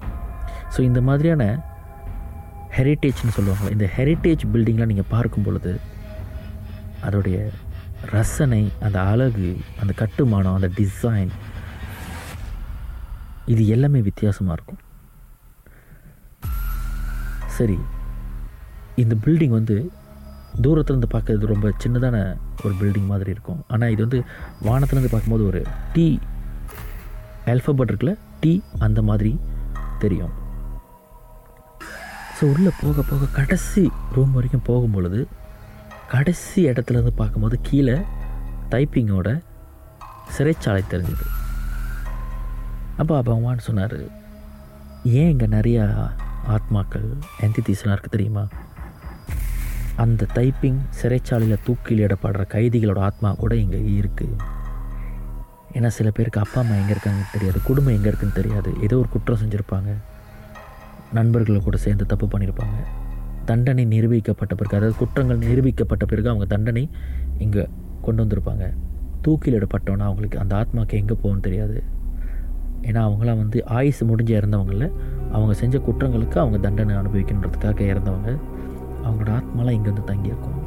ஸோ 0.74 0.80
இந்த 0.88 1.00
மாதிரியான 1.08 1.42
ஹெரிட்டேஜ்னு 2.76 3.34
சொல்லுவாங்க 3.36 3.68
இந்த 3.76 3.86
ஹெரிட்டேஜ் 3.96 4.44
பில்டிங்லாம் 4.52 4.90
நீங்கள் 4.92 5.10
பார்க்கும் 5.14 5.46
பொழுது 5.46 5.72
அதோடைய 7.06 7.36
ரசனை 8.14 8.62
அந்த 8.86 8.98
அழகு 9.10 9.48
அந்த 9.80 9.92
கட்டுமானம் 10.00 10.56
அந்த 10.58 10.68
டிசைன் 10.78 11.32
இது 13.52 13.62
எல்லாமே 13.74 14.00
வித்தியாசமாக 14.08 14.56
இருக்கும். 14.56 14.80
சரி 17.56 17.78
இந்த 19.02 19.14
பில்டிங் 19.24 19.56
வந்து 19.58 19.76
தூரத்துலேருந்து 20.64 21.10
பார்க்கறது 21.14 21.52
ரொம்ப 21.52 21.72
சின்னதான 21.82 22.16
ஒரு 22.64 22.74
பில்டிங் 22.80 23.10
மாதிரி 23.12 23.30
இருக்கும். 23.34 23.60
ஆனால் 23.72 23.92
இது 23.94 24.00
வந்து 24.06 24.20
வானத்துலேருந்து 24.68 25.12
பார்க்கும்போது 25.12 25.46
ஒரு 25.50 25.62
டி 25.94 26.06
ஆல்ஃபபெட் 27.52 27.90
இருக்குல்ல? 27.90 28.14
டி 28.42 28.52
அந்த 28.86 29.02
மாதிரி 29.10 29.32
தெரியும். 30.04 30.34
ஸோ 32.36 32.44
உள்ளே 32.54 32.72
போக 32.82 33.02
போக 33.10 33.30
கடைசி 33.38 33.84
ரூம் 34.16 34.36
வரைக்கும் 34.36 34.66
போகும்பொழுது 34.68 35.20
கடைசி 36.12 36.60
இடத்துலேருந்து 36.70 37.12
பார்க்கும்போது 37.20 37.56
கீழே 37.68 37.94
டைப்பிங்கோட 38.72 39.28
சிறைச்சாலை 40.34 40.82
தெரிஞ்சுது. 40.92 41.26
அப்போ 43.00 43.14
பகவான் 43.28 43.64
சொன்னார். 43.68 43.98
ஏன் 45.20 45.30
இங்கே 45.32 45.48
நிறையா 45.56 45.84
ஆத்மாக்கள் 46.54 47.08
என்டிட்டிஸ்லாம் 47.44 47.94
இருக்குது 47.94 48.16
தெரியுமா? 48.16 48.44
அந்த 50.04 50.26
டைப்பிங் 50.38 50.80
சிறைச்சாலையில் 50.98 51.64
தூக்கிலிடப்படுற 51.66 52.44
கைதிகளோட 52.54 53.00
ஆத்மா 53.08 53.30
கூட 53.42 53.54
இங்கே 53.64 53.80
இருக்குது 54.00 54.38
ஏன்னா 55.76 55.90
சில 55.98 56.08
பேருக்கு 56.16 56.42
அப்பா 56.44 56.58
அம்மா 56.62 56.74
எங்கே 56.80 56.94
இருக்காங்கன்னு 56.94 57.34
தெரியாது 57.34 57.58
குடும்பம் 57.68 57.96
எங்கே 57.98 58.10
இருக்குன்னு 58.10 58.38
தெரியாது. 58.40 58.70
ஏதோ 58.86 58.96
ஒரு 59.02 59.08
குற்றம் 59.14 59.40
செஞ்சுருப்பாங்க. 59.42 59.92
நண்பர்களை 61.18 61.60
கூட 61.68 61.76
சேர்ந்து 61.86 62.04
தப்பு 62.12 62.26
பண்ணியிருப்பாங்க 62.32 62.78
தண்டனை 63.48 63.84
நிரூபிக்கப்பட்ட 63.92 64.52
பிறகு 64.60 64.76
அதாவது 64.78 64.96
குற்றங்கள் 65.02 65.40
நிரூபிக்கப்பட்ட 65.48 66.04
பிறகு 66.12 66.28
அவங்க 66.32 66.46
தண்டனை 66.54 66.84
இங்கே 67.44 67.64
கொண்டு 68.06 68.20
வந்திருப்பாங்க. 68.22 68.66
தூக்கிலிடப்பட்டோன்னா 69.24 70.04
அவங்களுக்கு 70.08 70.38
அந்த 70.42 70.52
ஆத்மாவுக்கு 70.60 70.98
எங்கே 71.00 71.16
போகணும்னு 71.22 71.46
தெரியாது. 71.48 71.76
ஏன்னா 72.88 73.00
அவங்களாம் 73.08 73.40
வந்து 73.42 73.58
ஆயுசு 73.78 74.02
முடிஞ்சு 74.10 74.32
இறந்தவங்கள 74.38 74.86
அவங்க 75.34 75.52
செஞ்ச 75.62 75.76
குற்றங்களுக்கு 75.86 76.38
அவங்க 76.42 76.58
தண்டனை 76.66 76.94
அனுபவிக்கணுன்றதுக்காக 77.00 77.80
இறந்தவங்க. 77.92 78.30
அவங்களோட 79.06 79.30
ஆத்மாலாம் 79.38 79.76
இங்கே 79.78 79.90
வந்து 79.92 80.06
தங்கியிருக்கும். 80.12 80.58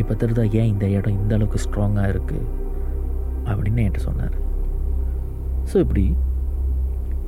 இப்போ 0.00 0.14
தெரியுதா 0.22 0.44
ஏன் 0.60 0.70
இந்த 0.74 0.86
இடம் 0.98 1.18
இந்த 1.20 1.32
அளவுக்கு 1.38 1.62
ஸ்ட்ராங்காக 1.64 2.12
இருக்குது 2.12 2.46
அப்படின்னு 3.50 3.82
என்கிட்ட 3.82 4.02
சொன்னார். 4.08 4.36
ஸோ 5.70 5.76
இப்படி 5.84 6.04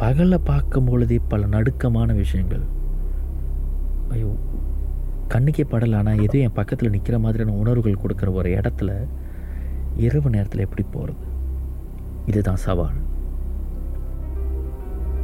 பகலில் 0.03 0.47
பார்க்கும் 0.51 0.89
பொழுதே 0.91 1.19
பல 1.33 1.47
நடுக்கமான 1.57 2.13
விஷயங்கள் 2.23 2.65
ஐயோ 4.14 4.30
கண்ணுக்கே 5.33 5.64
படலை. 5.71 5.97
ஆனால் 6.00 6.23
எதுவும் 6.25 6.47
என் 6.47 6.59
பக்கத்தில் 6.59 6.94
நிற்கிற 6.94 7.16
மாதிரியான 7.18 7.56
உணர்வுகள் 7.62 8.02
கொடுக்குற 8.02 8.30
ஒரு 8.38 8.50
இடத்துல 8.59 8.90
இரவு 10.06 10.28
நேரத்தில் 10.35 10.64
எப்படி 10.66 10.85
போகிறது 10.94 11.26
இதுதான் 12.30 12.62
சவால். 12.66 12.99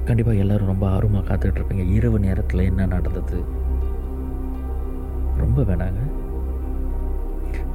கண்டிப்பாக 0.09 0.43
எல்லோரும் 0.43 0.71
ரொம்ப 0.73 0.85
ஆர்வமாக 0.95 1.25
காத்துக்கிட்டு 1.29 1.61
இருப்பீங்க 1.61 1.85
இரவு 1.97 2.19
நேரத்தில் 2.27 2.67
என்ன 2.71 2.87
நடந்தது? 2.87 3.39
ரொம்ப 5.43 5.63
வேணாங்க. 5.69 6.01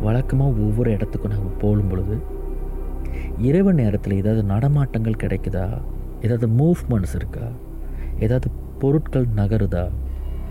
வழக்கமாக 0.02 0.64
ஒவ்வொரு 0.66 0.90
இடத்துக்கும் 0.92 1.34
நாங்கள் 1.34 1.60
போகும் 1.62 1.90
பொழுது 1.92 2.16
இரவு 3.50 3.72
நேரத்தில் 3.74 4.20
ஏதாவது 4.22 4.42
நடமாட்டங்கள் 4.54 5.22
கிடைக்குதா? 5.24 5.68
ஏதாவது 6.22 6.48
மூவ்மெண்ட்ஸ் 6.60 7.16
இருக்கா? 7.16 7.48
ஏதாவது 8.20 8.50
பொருட்கள் 8.82 9.28
நகருதா? 9.36 9.86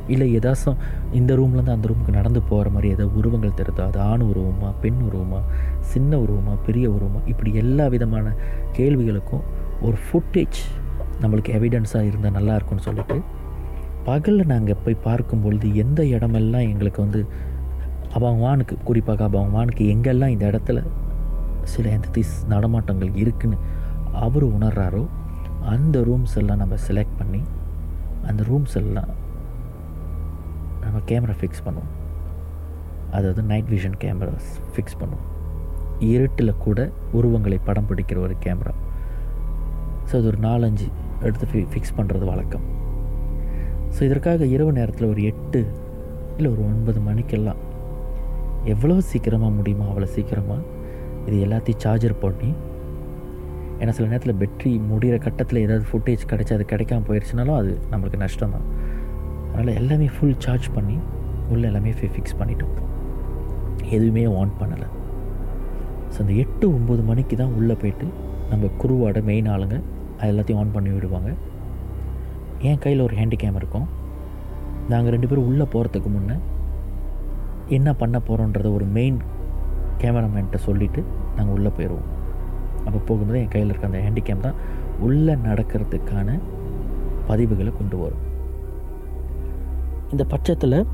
இல்லை 0.08 0.38
ஏதாச்சும் 0.38 0.78
இந்த 1.12 1.36
ரூம்லேருந்து 1.36 1.70
அந்த 1.70 1.88
ரூமுக்கு 1.88 2.10
நடந்து 2.10 2.42
போகிற 2.42 2.70
மாதிரி 2.70 2.88
ஏதாவது 2.88 3.18
உருவங்கள் 3.18 3.50
தெரியுதா 3.56 3.84
அது 3.84 4.00
ஆண் 4.00 4.22
உருவமா 4.22 4.74
பெண் 4.80 5.00
உருவமா 5.02 5.40
சின்ன 5.80 6.16
உருவமா 6.16 6.58
பெரிய 6.66 6.90
உருவமா? 6.90 7.26
இப்படி 7.26 7.54
எல்லா 7.54 7.86
விதமான 7.86 8.34
கேள்விகளுக்கும் 8.72 9.44
ஒரு 9.80 9.96
ஃபுட்டேஜ் 9.96 10.60
நம்மளுக்கு 11.20 11.52
எவிடன்ஸாக 11.52 12.04
இருந்தால் 12.04 12.32
நல்லா 12.32 12.54
இருக்கும்னு 12.54 12.82
சொல்லிட்டு 12.82 13.22
பகலில் 14.04 14.46
நாங்கள் 14.46 14.76
போய் 14.84 14.94
பார்க்கும்பொழுது 14.94 15.74
எந்த 15.74 16.06
இடமெல்லாம் 16.06 16.60
எங்களுக்கு 16.60 17.02
வந்து 17.02 17.26
அபங்கவானுக்கு 18.14 18.76
குறிப்பாக 18.84 19.24
அபங்கவானுக்கு 19.24 19.84
எங்கெல்லாம் 19.88 20.28
இந்த 20.28 20.50
இடத்துல 20.50 20.80
சில 21.62 21.88
என்டிட்டிஸ் 21.88 22.44
நடமாட்டங்கள் 22.48 23.12
இருக்குன்னு 23.14 23.56
அவர் 24.12 24.44
உணர்றாரோ 24.44 25.06
அந்த 25.64 26.00
ரூம்ஸ் 26.00 26.36
எல்லாம் 26.36 26.58
நம்ம 26.58 26.74
செலக்ட் 26.88 27.18
பண்ணி 27.18 27.42
அந்த 28.22 28.44
ரூம்ஸ் 28.48 28.74
எல்லாம் 28.74 29.10
நம்ம 30.84 30.98
கேமரா 31.10 31.34
ஃபிக்ஸ் 31.40 31.64
பண்ணுவோம். 31.66 31.92
அதாவது 33.16 33.40
நைட் 33.50 33.70
விஷன் 33.74 33.98
கேமராஸ் 34.04 34.50
ஃபிக்ஸ் 34.74 34.98
பண்ணுவோம். 35.00 35.28
இருட்டில் 36.12 36.60
கூட 36.64 36.78
உருவங்களை 37.18 37.58
படம் 37.68 37.88
பிடிக்கிற 37.90 38.18
ஒரு 38.26 38.34
கேமரா. 38.44 38.74
ஸோ 40.08 40.12
அது 40.20 40.28
ஒரு 40.32 40.40
நாலஞ்சு 40.48 40.86
எடுத்து 41.26 41.46
ஃபி 41.50 41.60
ஃபிக்ஸ் 41.72 41.96
பண்ணுறது 41.98 42.24
வழக்கம். 42.32 42.64
ஸோ 43.94 44.00
இதற்காக 44.08 44.46
இரவு 44.54 44.70
நேரத்தில் 44.78 45.10
ஒரு 45.12 45.22
எட்டு 45.30 45.60
இல்லை 46.36 46.48
ஒரு 46.54 46.62
ஒன்பது 46.70 47.00
மணிக்கெல்லாம் 47.08 47.60
எவ்வளோ 48.72 48.94
சீக்கிரமாக 49.10 49.52
முடியுமோ 49.58 49.84
அவ்வளோ 49.90 50.08
சீக்கிரமாக 50.16 50.62
இது 51.26 51.36
எல்லாத்தையும் 51.46 51.82
சார்ஜர் 51.84 52.16
பண்ணி 52.24 52.50
ஏன்னா 53.80 53.92
சில 53.96 54.06
நேரத்தில் 54.12 54.38
பேட்ரி 54.40 54.72
முடிகிற 54.90 55.16
கட்டத்தில் 55.26 55.62
ஏதாவது 55.66 55.84
ஃபுட்டேஜ் 55.90 56.22
கிடைச்சி 56.32 56.52
அது 56.56 56.64
கிடைக்காம 56.72 57.04
போயிடுச்சுனாலும் 57.08 57.58
அது 57.60 57.72
நம்மளுக்கு 57.92 58.20
நஷ்டம் 58.24 58.54
தான் 58.56 58.66
அதனால் 59.54 59.78
எல்லாமே 59.80 60.06
ஃபுல் 60.14 60.38
சார்ஜ் 60.44 60.68
பண்ணி 60.76 60.96
உள்ளே 61.52 61.66
எல்லாமே 61.70 61.90
ஃபிக்ஸ் 61.98 62.38
பண்ணிட்டோம். 62.38 62.74
எதுவுமே 63.96 64.22
ஆன் 64.40 64.54
பண்ணலை. 64.60 64.88
ஸோ 66.12 66.18
அந்த 66.22 66.32
எட்டு 66.42 66.66
ஒம்பது 66.76 67.02
மணிக்கு 67.10 67.34
தான் 67.42 67.54
உள்ளே 67.58 67.74
போயிட்டு 67.82 68.06
நம்ம 68.50 68.70
குருவோட 68.80 69.20
மெயின் 69.28 69.48
ஆளுங்க 69.52 69.76
அது 70.18 70.30
எல்லாத்தையும் 70.32 70.60
ஆன் 70.62 70.74
பண்ணி 70.74 70.90
விடுவாங்க. 70.96 71.30
என் 72.68 72.82
கையில் 72.84 73.04
ஒரு 73.06 73.14
ஹேண்டி 73.20 73.36
கேம் 73.42 73.58
இருக்கும். 73.60 73.86
நாங்கள் 74.92 75.14
ரெண்டு 75.14 75.28
பேரும் 75.30 75.48
உள்ளே 75.50 75.66
போகிறதுக்கு 75.74 76.10
முன்னே 76.16 76.36
என்ன 77.76 77.88
பண்ண 78.02 78.16
போகிறோன்றத 78.28 78.68
ஒரு 78.78 78.86
மெயின் 78.98 79.18
கேமராமேன்கிட்ட 80.02 80.58
சொல்லிவிட்டு 80.68 81.00
நாங்கள் 81.36 81.54
உள்ளே 81.56 81.70
போயிடுவோம் 81.78 82.10
அப்போ 82.86 82.98
போகும்போது 83.08 83.40
என் 83.42 83.52
கையில் 83.54 83.70
இருக்க 83.72 83.90
அந்த 83.90 84.00
ஹேண்டிகேம் 84.06 84.46
தான் 84.46 84.58
உள்ளே 85.06 85.34
நடக்கிறதுக்கான 85.48 86.38
பதிவுகளை 87.28 87.72
கொண்டு 87.80 87.96
வரும். 88.04 88.24
இந்த 90.14 90.24
பட்சத்தில் 90.24 90.86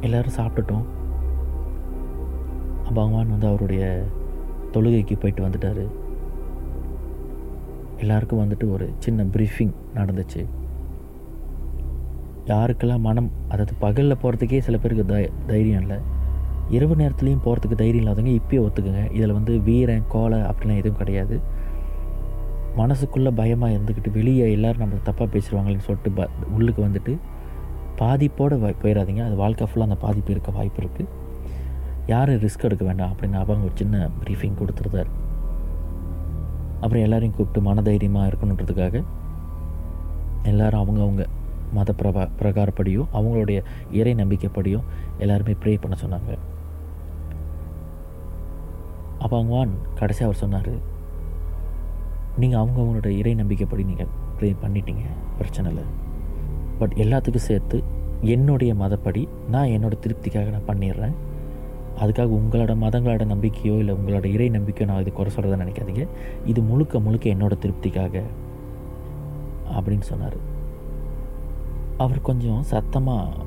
எல்லோரும் 0.00 0.36
சாப்பிட்டுட்டோம். 0.36 0.84
பகவான் 2.94 3.28
வந்து 3.28 3.46
அவருடைய 3.46 4.04
தொழுகைக்கு 4.72 5.16
போயிட்டு 5.20 5.48
வந்துட்டார். 5.48 5.82
எல்லாருக்கும் 7.98 8.42
வந்துட்டு 8.44 8.70
ஒரு 8.70 8.92
சின்ன 8.98 9.24
ப்ரீஃபிங் 9.24 9.74
நடந்துச்சு. 9.94 10.46
யாருக்கெல்லாம் 12.46 13.00
மனம் 13.00 13.30
அதாவது 13.48 13.74
பகலில் 13.78 14.20
போகிறதுக்கே 14.22 14.58
சில 14.58 14.78
பேருக்கு 14.78 15.06
தை 15.06 15.30
தைரியம் 15.46 15.80
இல்லை. 15.80 15.96
இரவு 16.68 16.94
நேரத்துலையும் 16.94 17.44
போகிறதுக்கு 17.44 17.80
தைரியம் 17.82 18.04
இல்லாதவங்க 18.04 18.40
இப்பயே 18.40 18.66
ஒத்துக்குங்க. 18.66 19.12
இதில் 19.12 19.32
வந்து 19.32 19.60
வீரன் 19.60 20.04
கோலை 20.08 20.38
அப்படிலாம் 20.38 20.80
எதுவும் 20.82 20.96
கிடையாது. 20.96 21.40
மனசுக்குள்ளே 22.76 23.30
பயமாக 23.30 23.72
இருந்துக்கிட்டு 23.72 24.12
வெளியே 24.12 24.52
எல்லோரும் 24.52 24.78
நம்ம 24.78 24.94
தப்பாக 25.04 25.28
பேசிடுவாங்களேன்னு 25.34 25.88
சொல்லிட்டு 25.88 26.10
ப 26.10 26.28
உள்ளுக்கு 26.54 26.82
வந்துட்டு 26.86 27.18
பாதிப்போடு 28.00 28.56
போயிடாதீங்க 28.82 29.22
அது 29.28 29.36
வாழ்க்கை 29.42 29.66
ஃபுல்லாக 29.68 29.88
அந்த 29.88 29.98
பாதிப்பு 30.04 30.30
இருக்க 30.34 30.50
வாய்ப்பு 30.58 30.80
இருக்குது 30.82 31.14
யாரும் 32.12 32.42
ரிஸ்க் 32.44 32.66
எடுக்க 32.66 32.84
வேண்டாம் 32.88 33.10
அப்படின்னு 33.12 33.40
அவங்க 33.40 33.66
ஒரு 33.68 33.76
சின்ன 33.80 34.04
ப்ரீஃபிங் 34.20 34.58
கொடுத்துருந்தார். 34.60 35.10
அப்புறம் 36.82 37.04
எல்லோரையும் 37.06 37.34
கூப்பிட்டு 37.36 37.60
மனதைரியமாக 37.68 38.28
இருக்கணுன்றதுக்காக 38.30 39.02
எல்லோரும் 40.50 40.82
அவங்கவுங்க 40.82 41.24
மத 41.76 41.92
பிரபா 42.00 42.22
பிரகாரப்படியும் 42.40 43.08
அவங்களுடைய 43.18 43.58
இறை 44.00 44.12
நம்பிக்கைப்படியும் 44.20 44.86
எல்லாருமே 45.24 45.54
ப்ரே 45.62 45.72
பண்ண 45.82 45.96
சொன்னாங்க. 46.04 46.32
அப்போ 49.22 49.34
அவங்கவான் 49.38 49.72
கடைசியாக 50.00 50.28
அவர் 50.28 50.42
சொன்னார் 50.44 50.72
நீங்கள் 52.42 52.60
அவங்கவுங்களோட 52.62 53.10
இறை 53.20 53.34
நம்பிக்கைப்படி 53.42 53.84
நீங்கள் 53.90 54.12
ப்ரே 54.38 54.50
பண்ணிட்டீங்க. 54.64 55.04
பிரச்சனை 55.38 55.68
இல்லை. 55.72 55.86
பட் 56.78 56.94
எல்லாத்துக்கும் 57.04 57.48
சேர்த்து 57.50 57.78
என்னுடைய 58.34 58.72
மதப்படி 58.74 59.22
நான் 59.54 59.72
என்னோடய 59.76 60.02
திருப்திக்காக 60.04 60.50
நான் 60.54 60.68
பண்ணிடுறேன். 60.70 61.16
அதுக்காக 62.02 62.34
உங்களோட 62.40 62.72
மதங்களோட 62.84 63.24
நம்பிக்கையோ 63.32 63.74
இல்லை 63.82 63.94
உங்களோட 63.98 64.26
இறை 64.34 64.48
நம்பிக்கையோ 64.56 64.86
நான் 64.90 65.02
இது 65.04 65.12
குறை 65.12 65.30
சொல்கிறத 65.36 65.58
நினைக்காதீங்க. 65.64 66.04
இது 66.46 66.60
முழுக்க 66.70 67.00
முழுக்க 67.06 67.28
என்னோடய 67.34 67.62
திருப்திக்காக 67.64 68.22
அப்படின்னு 69.76 70.06
சொன்னார். 70.12 70.38
அவர் 72.04 72.26
கொஞ்சம் 72.28 72.60
சத்தமாக 72.72 73.46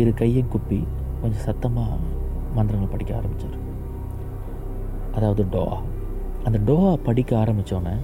இரு 0.00 0.10
கையும் 0.14 0.50
குப்பி 0.54 0.80
கொஞ்சம் 1.22 1.44
சத்தமாக 1.48 2.00
மந்திரங்கள் 2.56 2.92
படிக்க 2.94 3.12
ஆரம்பித்தார் 3.18 3.58
அதாவது 5.16 5.42
டோஹா. 5.54 5.78
அந்த 6.46 6.58
டோஹா 6.68 6.90
படிக்க 7.08 7.30
ஆரம்பித்தோன்னே 7.42 7.94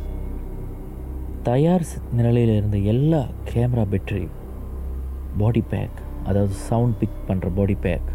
தயார் 1.47 1.85
நிலையில் 2.13 2.53
இருந்த 2.57 2.79
எல்லா 2.93 3.21
கேமரா 3.51 3.85
பேட்டரி 3.91 4.29
பாடி 5.39 5.61
பேக் 5.61 5.99
அதாவது 6.27 6.55
சவுண்ட் 6.69 6.99
பிக் 6.99 7.21
பண்ணுற 7.29 7.49
பாடி 7.55 7.75
பேக் 7.75 8.09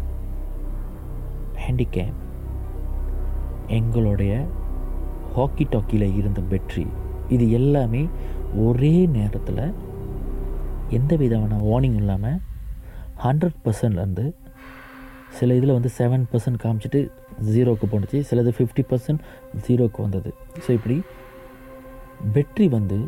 ஹேண்டிகேம் 1.56 2.16
எங்களுடைய 3.68 4.32
ஹாக்கி 5.34 5.66
டாக்கியில் 5.70 6.16
இருந்த 6.16 6.40
பேட்ரி 6.50 6.86
இது 7.28 7.50
எல்லாமே 7.50 8.02
ஒரே 8.56 8.94
நேரத்தில் 9.06 9.64
எந்த 10.90 11.16
விதமான 11.16 11.60
வார்னிங் 11.62 11.96
இல்லாமல் 11.96 12.38
ஹண்ட்ரட் 13.24 13.58
பர்சன்ட்லேருந்து 13.64 14.26
சில 15.30 15.54
இதில் 15.54 15.72
வந்து 15.72 15.90
செவன் 15.98 16.26
பர்சன்ட் 16.32 16.62
காமிச்சிட்டு 16.62 17.00
ஜீரோக்கு 17.52 17.86
போணுச்சு 17.86 18.18
சிலது 18.30 18.52
ஃபிஃப்டி 18.56 18.82
பர்சன்ட் 18.90 19.22
ஜீரோக்கு 19.66 20.00
வந்தது. 20.00 20.30
ஸோ 20.66 20.70
இப்படி 20.70 20.96
பெட்ரி 22.34 22.68
வந்து 22.68 22.98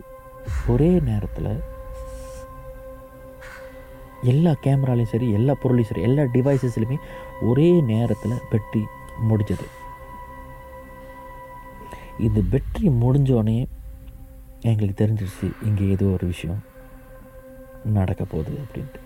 ஒரே 0.72 0.90
நேரத்தில் 1.08 1.52
எல்லா 4.32 4.52
கேமராலையும் 4.64 5.12
சரி 5.12 5.26
எல்லா 5.38 5.54
பொருளையும் 5.62 5.88
சரி 5.88 6.04
எல்லா 6.08 6.22
டிவைசஸ்லையுமே 6.34 6.98
ஒரே 7.48 7.70
நேரத்தில் 7.92 8.44
பேட்ரி 8.50 8.82
முடிஞ்சது. 9.30 9.66
இது 12.26 12.40
பெட்ரி 12.52 12.86
முடிஞ்சோடனே 13.02 13.58
எங்களுக்கு 14.70 15.00
தெரிஞ்சிருச்சு 15.00 15.48
இங்கே 15.68 15.86
ஏதோ 15.94 16.06
ஒரு 16.16 16.26
விஷயம் 16.26 16.60
நடக்க 17.96 18.22
போகுது 18.24 18.52
அப்படின்ட்டு. 18.64 19.00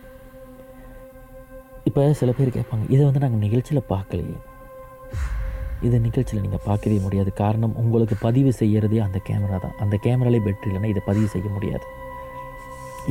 இப்போ 1.88 2.02
சில 2.20 2.32
பேர் 2.38 2.56
கேட்பாங்க 2.56 2.86
இதை 2.94 3.02
வந்து 3.04 3.22
நாங்கள் 3.24 3.44
நிகழ்ச்சியில் 3.46 3.90
பார்க்கலையே. 3.94 4.38
இந்த 5.86 5.96
நிகழ்ச்சியில் 6.06 6.44
நீங்கள் 6.44 6.64
பார்க்கவே 6.66 6.96
முடியாது. 7.04 7.30
காரணம் 7.42 7.76
உங்களுக்கு 7.82 8.16
பதிவு 8.26 8.50
செய்கிறதே 8.60 8.98
அந்த 9.06 9.18
கேமரா 9.28 9.58
தான். 9.64 9.76
அந்த 9.84 9.94
கேமராலே 10.06 10.40
பெட்ரி 10.46 10.68
இல்லைன்னா 10.70 10.90
இதை 10.94 11.02
பதிவு 11.10 11.28
செய்ய 11.34 11.48
முடியாது. 11.56 11.86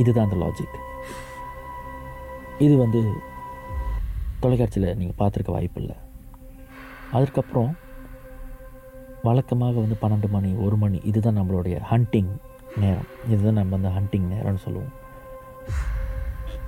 இதுதான் 0.02 0.26
அந்த 0.28 0.38
லாஜிக் 0.42 0.76
இது 2.66 2.74
வந்து 2.84 3.00
தொலைக்காட்சியில் 4.42 4.96
நீங்கள் 5.00 5.18
பார்த்துருக்க 5.20 5.52
வாய்ப்பு 5.56 5.80
இல்லை. 5.82 5.96
அதுக்கப்புறம் 7.16 7.70
வழக்கமாக 9.26 9.76
வந்து 9.84 9.96
பன்னெண்டு 10.02 10.28
மணி 10.34 10.50
ஒரு 10.64 10.76
மணி 10.82 10.98
இதுதான் 11.10 11.38
நம்மளுடைய 11.40 11.76
ஹண்டிங் 11.90 12.32
நேரம். 12.82 13.08
இதுதான் 13.32 13.58
நம்ம 13.60 13.76
அந்த 13.78 13.90
ஹண்டிங் 13.96 14.26
நேரம்னு 14.34 14.64
சொல்லுவோம். 14.66 14.92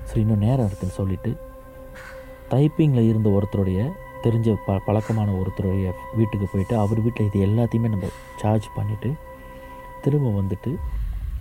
ஸோ 0.09 0.15
இன்னும் 0.23 0.45
நேரம் 0.47 0.67
இருக்குதுன்னு 0.69 0.99
சொல்லிவிட்டு 1.01 1.33
டைப்பிங்கில் 2.53 3.09
இருந்த 3.11 3.29
ஒருத்தருடைய 3.39 3.81
தெரிஞ்ச 4.25 4.55
ப 4.67 4.77
பழக்கமான 4.87 5.35
ஒருத்தருடைய 5.41 5.91
வீட்டுக்கு 6.19 6.47
போயிட்டு 6.53 6.75
அவர் 6.85 7.03
வீட்டில் 7.05 7.29
இது 7.29 7.39
எல்லாத்தையுமே 7.49 7.91
நம்ம 7.95 8.09
சார்ஜ் 8.41 8.67
பண்ணிவிட்டு 8.79 9.11
திரும்ப 10.05 10.33
வந்துட்டு 10.41 10.73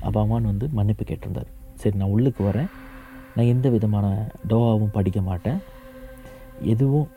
அபாமான் 0.10 0.49
வந்து 0.51 0.65
மன்னிப்பு 0.77 1.03
கேட்டிருந்தார். 1.10 1.49
சரி 1.82 1.95
நான் 1.99 2.13
உள்ளுக்கு 2.15 2.41
வரேன். 2.49 2.69
நான் 3.36 3.51
எந்த 3.53 3.67
விதமான 3.75 4.06
டோவாவும் 4.51 4.95
படிக்க 4.97 5.19
மாட்டேன். 5.30 5.60
எதுவும் 6.73 7.10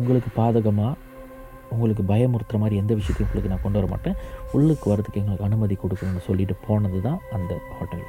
உங்களுக்கு 0.00 0.30
பாதகமாக 0.38 0.94
உங்களுக்கு 1.74 2.02
பயமுறுத்துகிற 2.10 2.58
மாதிரி 2.62 2.80
எந்த 2.82 2.92
விஷயத்தையும் 2.98 3.28
உங்களுக்கு 3.28 3.52
நான் 3.52 3.64
கொண்டு 3.64 3.78
வர 3.78 3.88
மாட்டேன். 3.92 4.16
உள்ளுக்கு 4.56 4.86
வரதுக்கு 4.92 5.20
எங்களுக்கு 5.22 5.48
அனுமதி 5.48 5.74
கொடுக்கணும்னு 5.82 6.26
சொல்லிட்டு 6.28 6.54
போனது 6.66 7.00
தான் 7.08 7.20
அந்த 7.36 7.52
ஹோட்டல். 7.78 8.06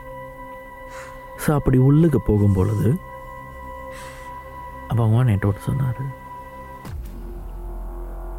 ஸோ 1.43 1.49
அப்படி 1.59 1.77
உள்ளுக்கு 1.89 2.19
போகும்பொழுது 2.29 2.89
அப்போ 4.89 5.01
அவன் 5.05 5.29
என்கிட்ட 5.31 5.49
ஒன்று 5.51 5.67
சொன்னார். 5.69 6.01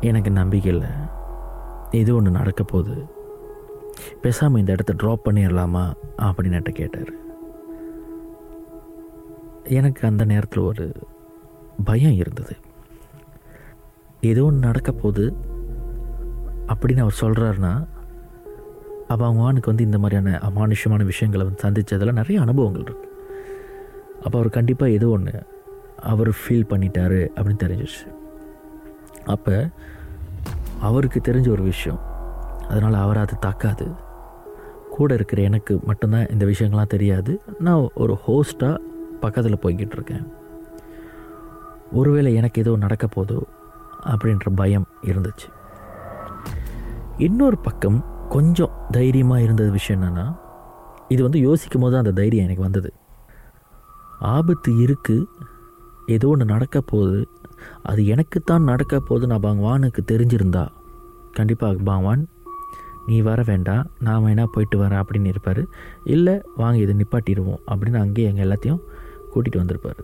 எனக்கு 0.00 0.30
நம்பிக்கை 0.30 0.72
இல்லை. 0.72 0.88
இது 1.90 2.14
ஒன்று 2.14 2.30
நடக்க 2.30 2.64
போகுது. 2.64 3.06
பேசாமல் 4.20 4.60
இந்த 4.60 4.72
இடத்த 4.72 4.94
ட்ராப் 5.02 5.28
பண்ணிடலாமா 5.28 5.92
அப்படின்னு 6.22 6.56
என்கிட்ட 6.58 6.68
கேட்டார். 6.68 7.12
எனக்கு 9.64 10.06
அந்த 10.06 10.24
நேரத்தில் 10.24 10.62
ஒரு 10.62 10.92
பயம் 11.84 12.12
இருந்தது. 12.12 12.56
ஏதோ 14.20 14.44
ஒன்று 14.44 14.66
நடக்க 14.66 14.92
போகுது 14.92 15.36
அப்படின்னு 16.66 17.00
அவர் 17.00 17.20
சொல்கிறாருன்னா 17.20 17.86
அப்போ 19.08 19.24
அவங்க 19.24 19.42
அவனுக்கு 19.42 19.70
வந்து 19.70 19.84
இந்த 19.84 19.98
மாதிரியான 19.98 20.38
அமானுஷமான 20.38 21.04
விஷயங்களை 21.04 21.46
வந்து 21.46 21.62
சந்தித்ததில் 21.62 22.12
நிறைய 22.12 22.40
அனுபவங்கள் 22.40 22.82
இருக்குது 22.82 23.06
அப்போ 24.22 24.38
அவர் 24.38 24.48
கண்டிப்பாக 24.48 24.92
ஏதோ 24.92 25.08
ஒன்று 25.08 25.42
அவர் 25.96 26.28
ஃபீல் 26.28 26.70
பண்ணிட்டாரு 26.70 27.28
அப்படின்னு 27.34 27.62
தெரிஞ்சிருச்சு. 27.64 28.17
அப்போ 29.34 29.56
அவருக்கு 30.80 31.20
தெரிஞ்ச 31.20 31.48
ஒரு 31.50 31.62
விஷயம். 31.62 32.00
அதனால் 32.68 33.02
அவரை 33.04 33.20
அது 33.22 33.34
தாக்காது. 33.38 33.86
கூட 34.90 35.14
இருக்கிற 35.14 35.42
எனக்கு 35.42 35.72
மட்டும்தான் 35.84 36.30
இந்த 36.30 36.44
விஷயங்கள்லாம் 36.44 36.94
தெரியாது. 36.94 37.32
நான் 37.58 37.88
ஒரு 37.94 38.14
ஹோஸ்ட்டாக 38.26 38.78
பக்கத்தில் 39.20 39.62
போய்கிட்டு 39.62 39.96
இருக்கேன். 39.98 40.26
ஒருவேளை 41.92 42.30
எனக்கு 42.34 42.62
ஏதோ 42.62 42.72
நடக்க 42.76 43.06
போதோ 43.16 43.38
அப்படின்ற 44.04 44.48
பயம் 44.54 44.86
இருந்துச்சு. 45.02 45.48
இன்னொரு 47.18 47.58
பக்கம் 47.58 48.04
கொஞ்சம் 48.28 48.74
தைரியமாக 48.90 49.42
இருந்த 49.42 49.64
விஷயம் 49.76 50.02
என்னென்னா 50.02 50.26
இது 51.08 51.22
வந்து 51.22 51.40
யோசிக்கும் 51.40 51.82
போது 51.82 51.96
அந்த 51.96 52.12
தைரியம் 52.12 52.44
எனக்கு 52.44 52.62
வந்தது. 52.62 52.90
ஆபத்து 54.34 54.72
இருக்குது 54.86 55.24
ஏதோ 56.06 56.28
ஒன்று 56.28 56.44
நடக்க 56.44 56.80
போகுது. 56.80 57.20
அது 57.82 58.06
எனக்குத்தான் 58.06 58.62
நடக்க 58.62 59.00
போகுதுன்னு 59.08 59.38
பகவானுக்கு 59.46 60.02
தெரிஞ்சிருந்தா. 60.12 60.68
கண்டிப்பாக 61.32 61.78
பகவான் 61.84 62.28
நீ 63.06 63.20
வர 63.20 63.42
வேண்டாம். 63.42 63.90
நான் 64.00 64.24
வேணால் 64.24 64.52
போயிட்டு 64.52 64.78
வரேன் 64.84 65.00
அப்படின்னு 65.02 65.26
இருப்பார். 65.26 65.62
இல்லை 66.04 66.42
வாங்க 66.56 66.78
இதை 66.78 66.94
நிப்பாட்டிடுவோம் 66.96 67.60
அப்படின்னு 67.70 67.98
அங்கேயே 67.98 68.28
எங்கள் 68.28 68.46
எல்லாத்தையும் 68.46 68.80
கூட்டிகிட்டு 69.32 69.56
வந்திருப்பார். 69.56 70.00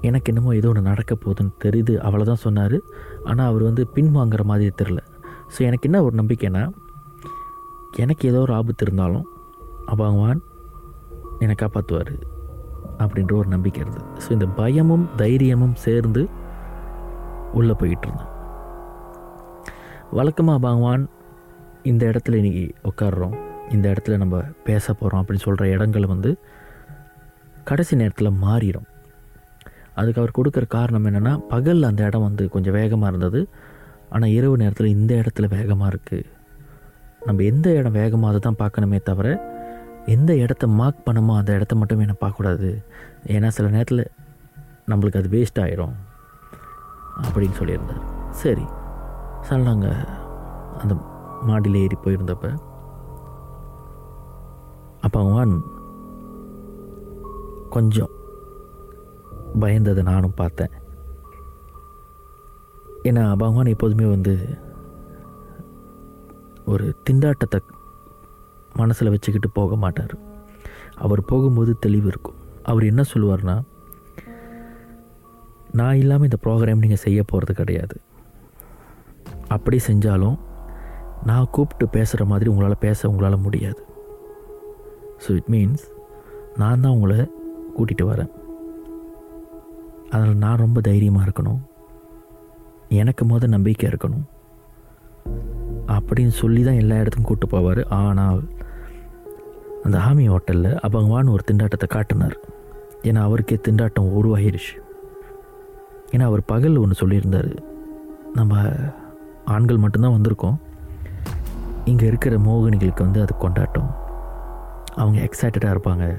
எனக்கு 0.00 0.30
என்னமோ 0.32 0.54
ஏதோ 0.54 0.68
ஒன்று 0.68 0.82
நடக்க 0.82 1.12
போகுதுன்னு 1.14 1.52
தெரியுது. 1.64 1.94
அவ்வளோதான் 1.96 2.44
சொன்னார். 2.46 2.78
ஆனால் 3.24 3.46
அவர் 3.46 3.62
வந்து 3.62 3.86
பின்வாங்குற 3.94 4.42
மாதிரி 4.44 4.72
தெரில 4.82 5.02
ஸோ 5.54 5.58
எனக்கு 5.58 5.88
என்ன 5.88 6.02
ஒரு 6.02 6.14
நம்பிக்கைன்னா 6.16 6.62
எனக்கு 7.96 8.28
ஏதோ 8.28 8.40
ஒரு 8.40 8.52
ஆபத்து 8.52 8.84
இருந்தாலும் 8.86 9.26
பகவான் 9.86 10.40
என்னை 11.38 11.54
காப்பாற்றுவார் 11.62 12.35
அப்படின்ற 13.02 13.32
ஒரு 13.40 13.48
நம்பிக்கை 13.48 13.80
இருந்தது. 13.84 14.06
ஸோ 14.22 14.28
இந்த 14.36 14.46
பயமும் 14.60 15.04
தைரியமும் 15.22 15.76
சேர்ந்து 15.86 16.22
உள்ளே 17.58 17.74
போயிட்டு 17.80 18.06
இருந்தேன் 18.08 18.32
வழக்கமாக 20.18 20.58
பகவான் 20.66 21.04
இந்த 21.90 22.02
இடத்துல 22.12 22.38
இன்னைக்கு 22.40 22.64
உட்காடுறோம் 22.90 23.34
இந்த 23.74 23.86
இடத்துல 23.92 24.16
நம்ம 24.16 24.36
பேச 24.68 24.84
போகிறோம் 24.92 25.20
அப்படின்னு 25.22 25.44
சொல்கிற 25.46 25.66
இடங்கள் 25.68 26.06
வந்து 26.06 26.30
கடைசி 27.64 27.94
நேரத்தில் 27.96 28.38
மாறிடும் 28.44 28.86
அதுக்கு 29.94 30.20
அவர் 30.20 30.36
கொடுக்குற 30.38 30.64
காரணம் 30.68 31.06
என்னென்னா 31.08 31.32
பகலில் 31.48 31.88
அந்த 31.90 32.02
இடம் 32.04 32.26
வந்து 32.28 32.44
கொஞ்சம் 32.48 32.76
வேகமாக 32.78 33.10
இருந்தது. 33.12 33.40
ஆனால் 34.10 34.32
இரவு 34.38 34.56
நேரத்தில் 34.56 34.94
இந்த 34.96 35.12
இடத்துல 35.14 35.46
வேகமாக 35.56 35.90
இருக்குது 35.92 36.26
நம்ம 37.26 37.42
எந்த 37.42 37.68
இடம் 37.70 37.96
வேகமாக 38.00 38.30
அதை 38.32 38.40
தான் 38.40 38.58
பார்க்கணுமே 38.62 38.98
தவிர 39.02 39.28
எந்த 40.06 40.36
இடத்த 40.36 40.66
மார்க் 40.66 41.08
பண்ணமோ 41.08 41.36
அந்த 41.36 41.52
இடத்த 41.52 41.76
மட்டுமே 41.76 42.04
நான் 42.04 42.16
பார்க்கக்கூடாது. 42.20 42.84
ஏன்னா 43.26 43.48
சில 43.48 43.68
நேரத்தில் 43.68 44.10
நம்மளுக்கு 44.86 45.16
அது 45.16 45.28
வேஸ்ட் 45.28 45.58
ஆயிரும். 45.58 45.94
அப்படின்னு 47.22 47.54
சொல்லியிருந்தார். 47.58 48.30
சரி. 48.30 48.64
சார் 49.40 49.58
நாங்கள் 49.58 49.94
அந்த 50.78 50.94
மாடியில் 51.42 51.80
ஏறி 51.80 51.96
போயிருந்தப்ப 52.04 52.56
அப்போ 55.00 55.30
அவன் 55.30 55.62
கொஞ்சம் 57.70 58.10
பயந்ததை 59.60 60.02
நானும் 60.02 60.34
பார்த்தேன். 60.34 60.70
ஏன்னா 63.02 63.28
பகவான் 63.28 63.64
எப்போதுமே 63.64 64.04
வந்து 64.04 64.58
ஒரு 66.66 66.96
திண்டாட்டத்தை 67.10 67.60
மனசில் 68.80 69.12
வச்சுக்கிட்டு 69.14 69.50
போக 69.58 69.76
மாட்டார். 69.84 70.14
அவர் 71.04 71.22
போகும்போது 71.30 71.72
தெளிவு 71.84 72.08
இருக்கும். 72.12 72.38
அவர் 72.70 72.90
என்ன 72.90 73.02
சொல்லுவார்னா 73.12 73.56
நான் 75.78 76.00
இல்லாமல் 76.02 76.28
இந்த 76.28 76.38
ப்ரோக்ராம் 76.44 76.82
நீங்கள் 76.84 77.04
செய்ய 77.06 77.20
போகிறது 77.30 77.54
கிடையாது. 77.60 77.96
அப்படி 79.54 79.78
செஞ்சாலும் 79.88 80.38
நான் 81.28 81.52
கூப்பிட்டு 81.56 81.86
பேசுகிற 81.96 82.22
மாதிரி 82.30 82.50
உங்களால் 82.52 82.84
பேச 82.86 83.08
உங்களால் 83.10 83.44
முடியாது. 83.46 83.80
ஸோ 85.24 85.30
இட் 85.40 85.50
மீன்ஸ் 85.54 85.84
நான் 86.60 86.82
தான் 86.84 86.94
உங்களை 86.96 87.18
கூட்டிகிட்டு 87.76 88.04
வரேன். 88.10 88.32
அதில் 90.14 90.42
நான் 90.44 90.62
ரொம்ப 90.64 90.78
தைரியமாக 90.88 91.26
இருக்கணும். 91.26 91.60
எனக்கு 93.00 93.22
முத 93.30 93.46
நம்பிக்கை 93.54 93.86
இருக்கணும். 93.90 94.26
அப்படின்னு 95.96 96.34
சொல்லி 96.42 96.60
தான் 96.66 96.80
எல்லா 96.82 96.98
இடத்துக்கும் 97.00 97.28
கூப்பிட்டு 97.28 97.54
போவார். 97.54 97.82
ஆனால் 98.00 98.38
அந்த 99.86 99.98
ஆமி 99.98 100.26
ஹோட்டலில் 100.26 100.76
அபங்கமான 100.76 101.30
ஒரு 101.30 101.44
திண்டாட்டத்தை 101.52 101.86
காட்டினார். 101.88 102.38
ஏன்னா 103.02 103.22
அவருக்கே 103.22 103.60
திண்டாட்டம் 103.68 104.12
உருவாகிருச்சு 104.18 104.82
ஏன்னா 106.10 106.22
அவர் 106.22 106.44
பகல் 106.44 106.76
ஒன்று 106.76 107.08
சொல்லியிருந்தார். 107.08 107.56
நம்ம 108.34 108.72
ஆண்கள் 109.44 109.76
மட்டும்தான் 109.76 110.20
வந்திருக்கோம். 110.20 110.56
இங்கே 111.84 112.06
இருக்கிற 112.06 112.36
மோகினிகளுக்கு 112.36 113.02
வந்து 113.02 113.20
அது 113.20 113.36
கொண்டாட்டம். 113.36 113.94
அவங்க 114.94 115.28
எக்ஸைட்டடாக 115.28 115.76
இருப்பாங்க. 115.76 116.16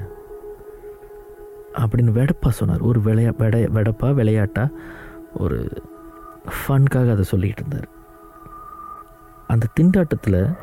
அப்படின்னு 1.74 2.16
வெடப்பா 2.20 2.50
சொன்னார். 2.50 2.80
ஒரு 2.80 3.00
விளையா 3.00 3.34
வெட 3.40 3.68
வெடப்பா 3.76 4.14
விளையாட்டாக 4.14 4.72
ஒரு 5.34 5.84
ஃபன்காக 6.60 7.12
அதை 7.12 7.26
சொல்லிகிட்டு 7.32 7.64
இருந்தார். 7.64 7.88
அந்த 9.48 9.68
திண்டாட்டத்தில் 9.80 10.58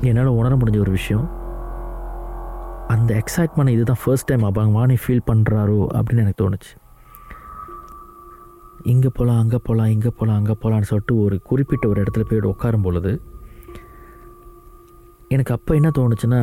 என்னால் 0.00 0.26
உணர 0.26 0.56
முடிஞ்ச 0.56 0.78
ஒரு 0.78 0.90
விஷயம் 0.90 1.37
அந்த 2.94 3.10
எக்ஸைட்மெண்ட் 3.22 3.72
இதுதான் 3.74 4.00
ஃபர்ஸ்ட் 4.02 4.28
டைம் 4.30 4.44
அபாங்கவானே 4.48 4.96
ஃபீல் 5.02 5.26
பண்ணுறாரோ 5.30 5.78
அப்படின்னு 5.96 6.22
எனக்கு 6.24 6.42
தோணுச்சு. 6.42 6.72
இங்கே 8.92 9.10
போகலாம் 9.16 9.40
அங்கே 9.42 9.58
போகலாம் 9.66 9.90
இங்கே 9.94 10.10
போகலாம் 10.18 10.38
அங்கே 10.40 10.54
போகலான்னு 10.62 10.88
சொல்லிட்டு 10.90 11.14
ஒரு 11.24 11.36
குறிப்பிட்ட 11.48 11.84
ஒரு 11.92 12.02
இடத்துல 12.02 12.24
போய் 12.28 12.52
உட்காரும் 12.52 12.86
பொழுது 12.86 13.12
எனக்கு 15.34 15.52
அப்போ 15.56 15.72
என்ன 15.78 15.88
தோணுச்சுன்னா 15.98 16.40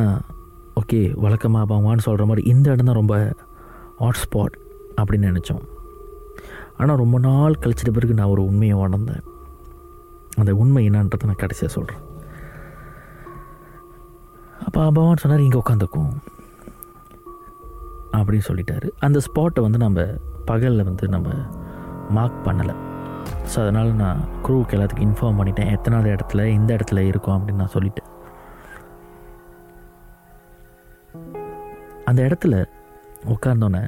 ஓகே 0.80 1.00
வழக்கமாக 1.24 1.64
அபாங்கவான்னு 1.66 2.06
சொல்கிற 2.06 2.26
மாதிரி 2.30 2.42
இந்த 2.52 2.66
இடம் 2.72 2.88
தான் 2.90 3.00
ரொம்ப 3.00 3.16
ஹாட் 4.02 4.20
ஸ்பாட் 4.24 4.56
அப்படின்னு 5.00 5.30
நினச்சோம். 5.30 5.64
ஆனால் 6.80 7.00
ரொம்ப 7.02 7.18
நாள் 7.26 7.60
கழிச்சிட்ட 7.62 7.92
பிறகு 7.96 8.18
நான் 8.18 8.32
ஒரு 8.34 8.42
உண்மையை 8.50 8.76
உணர்ந்தேன். 8.84 9.24
அந்த 10.40 10.54
உண்மை 10.62 10.82
என்னன்றதை 10.88 11.26
நான் 11.30 11.42
கடைசியாக 11.42 11.74
சொல்கிறேன் 11.76 12.02
அப்போ 14.66 14.80
அபாவான் 14.88 15.22
சொன்னார் 15.22 15.44
இங்கே 15.44 15.60
உட்காந்துக்கும் 15.62 16.12
அப்படின்னு 18.18 18.48
சொல்லிட்டாரு. 18.48 18.88
அந்த 19.06 19.18
ஸ்பாட்டை 19.26 19.60
வந்து 19.66 19.78
நம்ம 19.84 20.04
பகலில் 20.50 20.88
வந்து 20.88 21.06
நம்ம 21.14 21.28
மார்க் 22.16 22.44
பண்ணலை. 22.48 22.74
ஸோ 23.52 23.56
அதனால் 23.62 23.90
நான் 24.02 24.20
க்ரூவுக்கு 24.44 24.76
எல்லாத்துக்கும் 24.76 25.06
இன்ஃபார்ம் 25.08 25.38
பண்ணிட்டேன். 25.38 25.72
எத்தனாவது 25.76 26.10
இடத்துல 26.16 26.44
இந்த 26.58 26.70
இடத்துல 26.76 27.02
இருக்கும் 27.10 27.36
அப்படின்னு 27.36 27.62
நான் 27.62 27.76
சொல்லிட்டேன். 27.76 28.10
அந்த 32.10 32.20
இடத்துல 32.28 32.54
உட்கார்ந்தோன்னே 33.34 33.84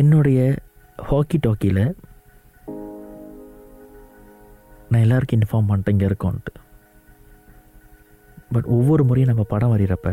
என்னுடைய 0.00 0.40
ஹாக்கி 1.10 1.38
டாக்கியில் 1.46 1.84
நான் 4.90 5.04
எல்லாருக்கும் 5.06 5.40
இன்ஃபார்ம் 5.40 5.68
பண்ணிட்டேன் 5.70 5.96
இங்கே 5.96 6.08
இருக்கோன்ட்டு. 6.10 6.52
பட் 8.54 8.68
ஒவ்வொரு 8.76 9.02
முறையும் 9.08 9.30
நம்ம 9.32 9.44
படம் 9.50 9.72
வரைகிறப்ப 9.72 10.10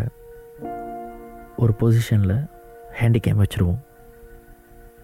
ஒரு 1.57 1.73
பொசிஷனில் 1.79 2.49
ஹேண்டிகேம் 2.99 3.43
வச்சுருவோம். 3.43 3.79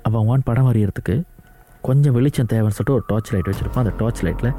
அப்போ 0.03 0.23
வான் 0.23 0.41
படம் 0.43 0.71
வரைகிறதுக்கு 0.71 1.23
கொஞ்சம் 1.81 2.13
வெளிச்சம் 2.13 2.45
தேவைன்னு 2.45 2.77
சொல்லிட்டு 2.77 2.93
ஒரு 2.93 3.03
டார்ச் 3.07 3.31
லைட் 3.33 3.45
வச்சுருப்போம். 3.45 3.77
அந்த 3.77 3.93
டார்ச் 3.97 4.23
லைட்டில் 4.23 4.55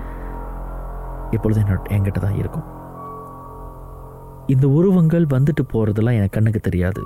எப்பொழுதும் 1.30 1.64
என்னோட 1.64 1.76
என்கிட்ட 1.88 2.18
தான் 2.18 2.36
இருக்கும். 2.36 2.64
இந்த 4.46 4.68
உருவங்கள் 4.68 5.24
வந்துட்டு 5.24 5.62
போகிறதெல்லாம் 5.72 6.16
எனக்கு 6.16 6.30
கண்ணுக்கு 6.30 6.60
தெரியாது. 6.60 7.02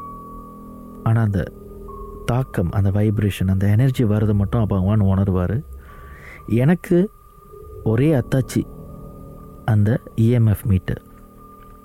ஆனால் 1.02 1.24
அந்த 1.24 1.52
தாக்கம் 2.24 2.70
அந்த 2.70 2.90
வைப்ரேஷன் 2.90 3.50
அந்த 3.50 3.66
எனர்ஜி 3.66 4.04
வர்றது 4.04 4.34
மட்டும் 4.34 4.60
அப்போ 4.60 4.78
வான் 4.78 5.00
உணர்வார். 5.00 5.64
எனக்கு 6.46 7.10
ஒரே 7.84 8.12
அத்தாச்சி 8.12 8.62
அந்த 9.64 10.00
இஎம்எஃப் 10.16 10.64
மீட்டர் 10.64 11.02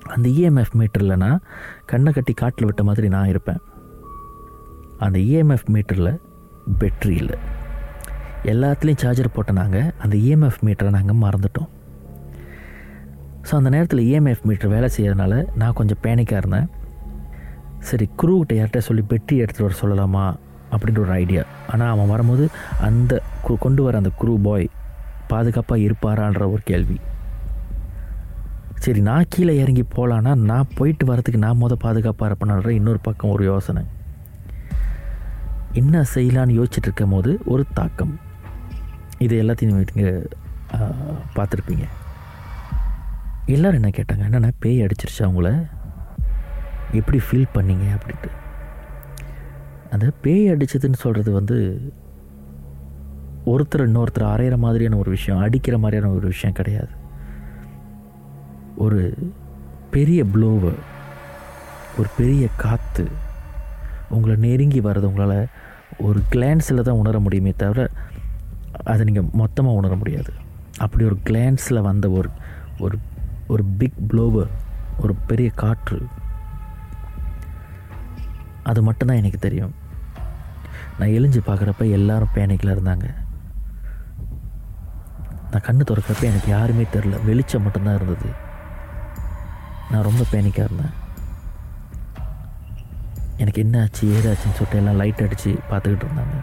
அந்த 0.08 0.30
இஎம்எஃப் 0.30 0.74
மீட்டரில் 0.78 1.16
நான் 1.16 1.42
கண்ணை 1.86 2.14
கட்டி 2.14 2.34
காட்டில் 2.34 2.66
விட்ட 2.66 2.84
மாதிரி 2.84 3.08
நான் 3.08 3.28
இருப்பேன். 3.28 3.58
அந்த 5.00 5.20
இஎம்எஃப் 5.20 5.66
மீட்டரில் 5.74 6.20
பெட்ரி 6.80 7.10
இல்லை. 7.10 7.36
எல்லாத்துலேயும் 8.44 8.98
சார்ஜர் 8.98 9.32
போட்ட 9.32 9.52
நாங்கள் 9.52 9.94
அந்த 10.00 10.16
இஎம்எஃப் 10.16 10.66
மீட்டரை 10.66 10.90
நாங்கள் 10.90 11.30
மறந்துட்டோம். 11.30 11.68
ஸோ 13.42 13.56
அந்த 13.56 13.70
நேரத்தில் 13.70 14.00
இஎம்எஃப் 14.00 14.42
மீட்டர் 14.42 14.70
வேலை 14.70 14.90
செய்யறதுனால 14.98 15.46
நான் 15.56 15.74
கொஞ்சம் 15.74 15.98
பேனிக்காக 16.04 16.38
இருந்தேன். 16.38 16.70
சரி 17.80 18.10
குரூக்கிட்ட 18.22 18.54
யார்கிட்ட 18.54 18.78
சொல்லி 18.78 19.04
பெட்ரி 19.10 19.32
எடுத்துகிட்டு 19.32 19.70
வர 19.70 19.76
சொல்லலாமா 19.82 20.36
அப்படின்ற 20.72 21.00
ஒரு 21.00 21.12
ஐடியா 21.12 21.44
ஆனால் 21.70 21.90
அவன் 21.90 22.08
வரும்போது 22.08 22.50
அந்த 22.82 23.22
கு- 23.48 23.58
கொண்டு 23.60 23.84
வர 23.84 23.98
அந்த 23.98 24.10
குரூ 24.22 24.44
பாய் 24.44 24.70
பாதுகாப்பாக 25.28 25.82
இருப்பாரான்ற 25.82 26.38
ஒரு 26.38 26.60
கேள்வி. 26.64 27.00
சரி 28.84 29.02
நான் 29.08 29.30
கீழே 29.34 29.54
இறங்கி 29.64 29.84
போகலான்னா 29.96 30.32
நான் 30.50 30.72
போயிட்டு 30.78 31.04
வரதுக்கு 31.10 31.40
நான் 31.44 31.60
மொதல் 31.60 31.84
பாதுகாப்பாக 31.84 32.28
இருப்பேன்ற 32.30 32.72
இன்னொரு 32.78 33.00
பக்கம் 33.06 33.34
ஒரு 33.36 33.44
யோசனை. 33.50 33.82
என்ன 35.82 36.02
செய்யலான்னு 36.14 36.58
யோசிச்சுட்டு 36.58 36.88
இருக்கும் 36.88 37.14
போது 37.14 37.32
ஒரு 37.54 37.64
தாக்கம். 37.78 38.14
இது 39.26 39.36
எல்லாத்தையும் 39.44 39.72
நீங்கள் 39.98 40.26
பார்த்துருப்பீங்க. 41.36 41.86
எல்லோரும் 43.56 43.80
என்ன 43.80 43.92
கேட்டாங்க? 43.98 44.26
என்னென்ன 44.30 44.52
பேய் 44.66 44.84
அடிச்சிருச்சா 44.86 45.28
அவங்கள 45.28 45.52
எப்படி 47.00 47.22
ஃபீல் 47.28 47.54
பண்ணீங்க 47.56 47.88
அப்படின்ட்டு. 47.98 48.32
அந்த 49.94 50.10
பேய் 50.26 50.52
அடிச்சதுன்னு 50.56 51.02
சொல்கிறது 51.06 51.32
வந்து 51.40 51.58
ஒருத்தர் 53.54 53.86
இன்னொருத்தர் 53.88 54.28
அரையிற 54.34 54.58
மாதிரியான 54.66 55.00
ஒரு 55.04 55.12
விஷயம் 55.18 55.42
அடிக்கிற 55.48 55.78
மாதிரியான 55.86 56.12
ஒரு 56.20 56.28
விஷயம் 56.36 56.60
கிடையாது. 56.60 56.94
ஒரு 58.84 59.02
பெரிய 59.96 60.22
ப்ளோவை 60.34 60.74
ஒரு 62.00 62.10
பெரிய 62.20 62.44
காற்று 62.64 63.06
உங்களை 64.16 64.36
நெருங்கி 64.46 64.80
வர்றது 64.88 65.10
உங்களால் 65.10 65.52
ஒரு 66.08 66.20
கிளான்ஸில் 66.34 66.86
தான் 66.88 67.00
உணர 67.02 67.16
முடியுமே 67.26 67.52
தவிர 67.64 67.82
அதை 68.92 69.02
நீங்கள் 69.08 69.30
மொத்தமாக 69.42 69.80
உணர 69.80 69.94
முடியாது. 70.02 70.32
அப்படி 70.84 71.04
ஒரு 71.10 71.18
கிளான்ஸில் 71.30 71.86
வந்த 71.90 72.06
ஒரு 72.20 72.30
ஒரு 72.86 72.98
ஒரு 73.54 73.64
பிக் 73.80 74.00
ப்ளோவர் 74.10 74.52
ஒரு 75.04 75.14
பெரிய 75.30 75.50
காற்று 75.62 76.00
அது 78.70 78.80
மட்டும்தான் 78.88 79.20
எனக்கு 79.22 79.40
தெரியும். 79.46 79.74
நான் 80.98 81.14
எழிஞ்சு 81.18 81.40
பார்க்குறப்ப 81.48 81.86
எல்லாரும் 81.98 82.34
பேனிக்கில் 82.36 82.74
இருந்தாங்க. 82.76 83.08
நான் 85.52 85.66
கண்ணு 85.68 85.84
திறக்கிறப்ப 85.90 86.24
எனக்கு 86.32 86.50
யாருமே 86.58 86.86
தெரில 86.96 87.18
வெளிச்சம் 87.30 87.66
மட்டும்தான் 87.66 87.98
இருந்தது. 88.00 88.30
நான் 89.92 90.08
ரொம்ப 90.10 90.24
பேனிக்காக 90.32 90.68
இருந்தேன். 90.68 90.94
எனக்கு 93.44 93.62
என்ன 93.66 93.76
ஆச்சு 93.84 94.04
ஏதாச்சுன்னு 94.18 94.58
சொல்லிட்டு 94.58 94.80
எல்லாம் 94.82 95.00
லைட் 95.02 95.24
அடித்து 95.26 95.52
பார்த்துக்கிட்டு 95.70 96.06
இருந்தாங்க. 96.08 96.36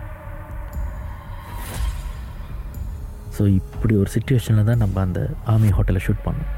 ஸோ 3.37 3.42
இப்படி 3.59 3.94
ஒரு 4.00 4.11
சுச்சுவேஷனில் 4.14 4.68
தான் 4.70 4.83
நம்ம 4.85 5.00
அந்த 5.07 5.20
ஆமி 5.53 5.68
ஹோட்டலை 5.76 6.00
ஷூட் 6.07 6.26
பண்ணோம். 6.26 6.50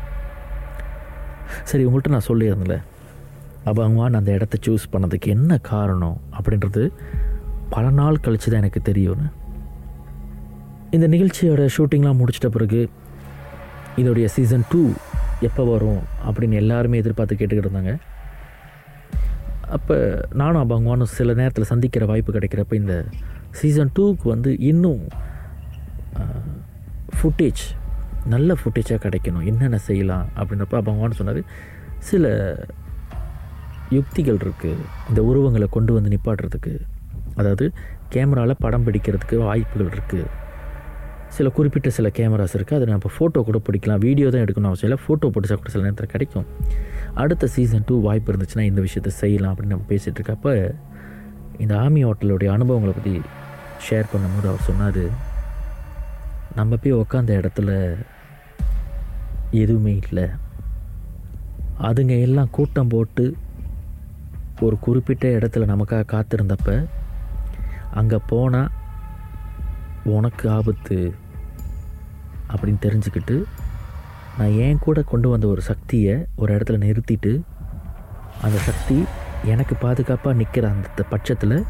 சரி 1.70 1.84
உங்கள்கிட்ட 1.88 2.14
நான் 2.14 2.28
சொல்லியிருந்தேன்ல. 2.30 2.78
அவங்க 3.66 4.18
அந்த 4.20 4.30
இடத்த 4.36 4.56
சூஸ் 4.66 4.90
பண்ணதுக்கு 4.92 5.28
என்ன 5.36 5.58
காரணம் 5.72 6.18
அப்படின்றது 6.38 6.82
பல 7.74 7.84
நாள் 7.98 8.22
கழிச்சு 8.24 8.48
தான் 8.48 8.62
எனக்கு 8.62 8.80
தெரியும்னு. 8.88 9.28
இந்த 10.96 11.06
நிகழ்ச்சியோட 11.14 11.66
ஷூட்டிங்லாம் 11.76 12.18
முடிச்சிட்ட 12.20 12.48
பிறகு 12.56 12.80
இதோடைய 14.00 14.26
சீசன் 14.36 14.66
டூ 14.72 14.82
எப்போ 15.48 15.62
வரும் 15.72 16.00
அப்படின்னு 16.28 16.56
எல்லாருமே 16.62 17.00
எதிர்பார்த்து 17.02 17.38
கேட்டுக்கிட்டு 17.40 17.68
இருந்தாங்க. 17.68 17.92
அப்போ 19.76 19.96
நானும் 20.40 20.70
பகவானும் 20.72 21.12
சில 21.18 21.34
நேரத்தில் 21.40 21.70
சந்திக்கிற 21.72 22.06
வாய்ப்பு 22.10 22.34
கிடைக்கிறப்ப 22.36 22.74
இந்த 22.82 22.96
சீசன் 23.60 23.92
டூக்கு 23.98 24.26
வந்து 24.34 24.50
இன்னும் 24.70 25.02
ஃபுட்டேஜ் 27.18 27.62
நல்ல 28.34 28.56
ஃபுட்டேஜாக 28.60 28.98
கிடைக்கணும். 29.04 29.46
என்னென்ன 29.50 29.78
செய்யலாம் 29.88 30.26
அப்படின்றப்ப 30.38 30.82
பகவான் 30.88 31.18
சொன்னார். 31.20 31.40
சில 32.10 32.26
யுக்திகள் 33.96 34.42
இருக்குது 34.44 34.84
இந்த 35.08 35.20
உருவங்களை 35.30 35.66
கொண்டு 35.76 35.92
வந்து 35.96 36.12
நிப்பாட்டுறதுக்கு. 36.14 36.74
அதாவது 37.40 37.64
கேமராவில் 38.14 38.62
படம் 38.64 38.86
பிடிக்கிறதுக்கு 38.86 39.36
வாய்ப்புகள் 39.48 39.92
இருக்குது 39.96 40.24
சில 41.36 41.48
குறிப்பிட்ட 41.56 41.88
சில 41.96 42.08
கேமராஸ் 42.16 42.54
இருக்குது 42.56 42.78
அதை 42.78 42.86
நம்ம 42.92 43.10
ஃபோட்டோ 43.16 43.40
கூட 43.48 43.58
பிடிக்கலாம். 43.66 44.00
வீடியோ 44.06 44.26
தான் 44.32 44.42
எடுக்கணும் 44.44 44.70
அவசியம் 44.70 44.88
இல்லை. 44.88 44.98
ஃபோட்டோ 45.04 45.28
பிடிச்சா 45.34 45.56
கூட 45.60 45.70
சில 45.74 45.84
நேரத்தில் 45.86 46.12
கிடைக்கும். 46.14 46.46
அடுத்த 47.22 47.48
சீசன் 47.54 47.86
டூ 47.88 47.94
வாய்ப்பு 48.06 48.30
இருந்துச்சுன்னா 48.32 48.64
இந்த 48.70 48.80
விஷயத்தை 48.86 49.12
செய்யலாம் 49.22 49.52
அப்படின்னு 49.52 49.74
நம்ம 49.74 49.88
பேசிகிட்டு 49.92 50.20
இருக்கப்ப 50.20 50.56
இந்த 51.62 51.74
ஆமி 51.84 52.00
ஹோட்டலுடைய 52.06 52.50
அனுபவங்களை 52.56 52.94
பற்றி 52.98 53.14
ஷேர் 53.86 54.10
பண்ணும்போது 54.12 54.48
அவர் 54.52 54.66
சொன்னார் 54.68 55.04
நம்ம 56.58 56.76
போய் 56.82 56.98
உக்காந்த 57.02 57.32
இடத்துல 57.40 57.70
எதுவுமே 59.62 59.94
இல்லை. 60.06 60.26
அதுங்க 61.88 62.14
எல்லாம் 62.26 62.52
கூட்டம் 62.58 62.92
போட்டு 62.94 63.24
ஒரு 64.66 64.76
குறிப்பிட்ட 64.86 65.26
இடத்துல 65.38 65.66
நமக்காக 65.72 66.08
காத்திருந்தப்ப 66.14 66.76
அங்கே 68.00 68.18
போனால் 68.32 68.70
உனக்கு 70.16 70.44
ஆபத்து. 70.58 70.98
அப்படின்னு 72.52 72.80
தெரிஞ்சுக்கிட்டு 72.82 73.44
நான் 74.38 74.48
என் 74.48 74.78
கூட 74.78 75.02
கொண்டு 75.02 75.28
வந்த 75.28 75.46
ஒரு 75.46 75.62
சக்தியை 75.62 76.24
ஒரு 76.36 76.56
இடத்துல 76.56 76.78
நிறுத்திட்டு 76.78 77.40
அந்த 78.42 78.58
சக்தி 78.58 79.04
எனக்கு 79.44 79.74
பாதுகாப்பாக 79.74 80.36
நிற்கிற 80.36 80.68
அந்த 80.68 81.02
பட்சத்தில் 81.10 81.64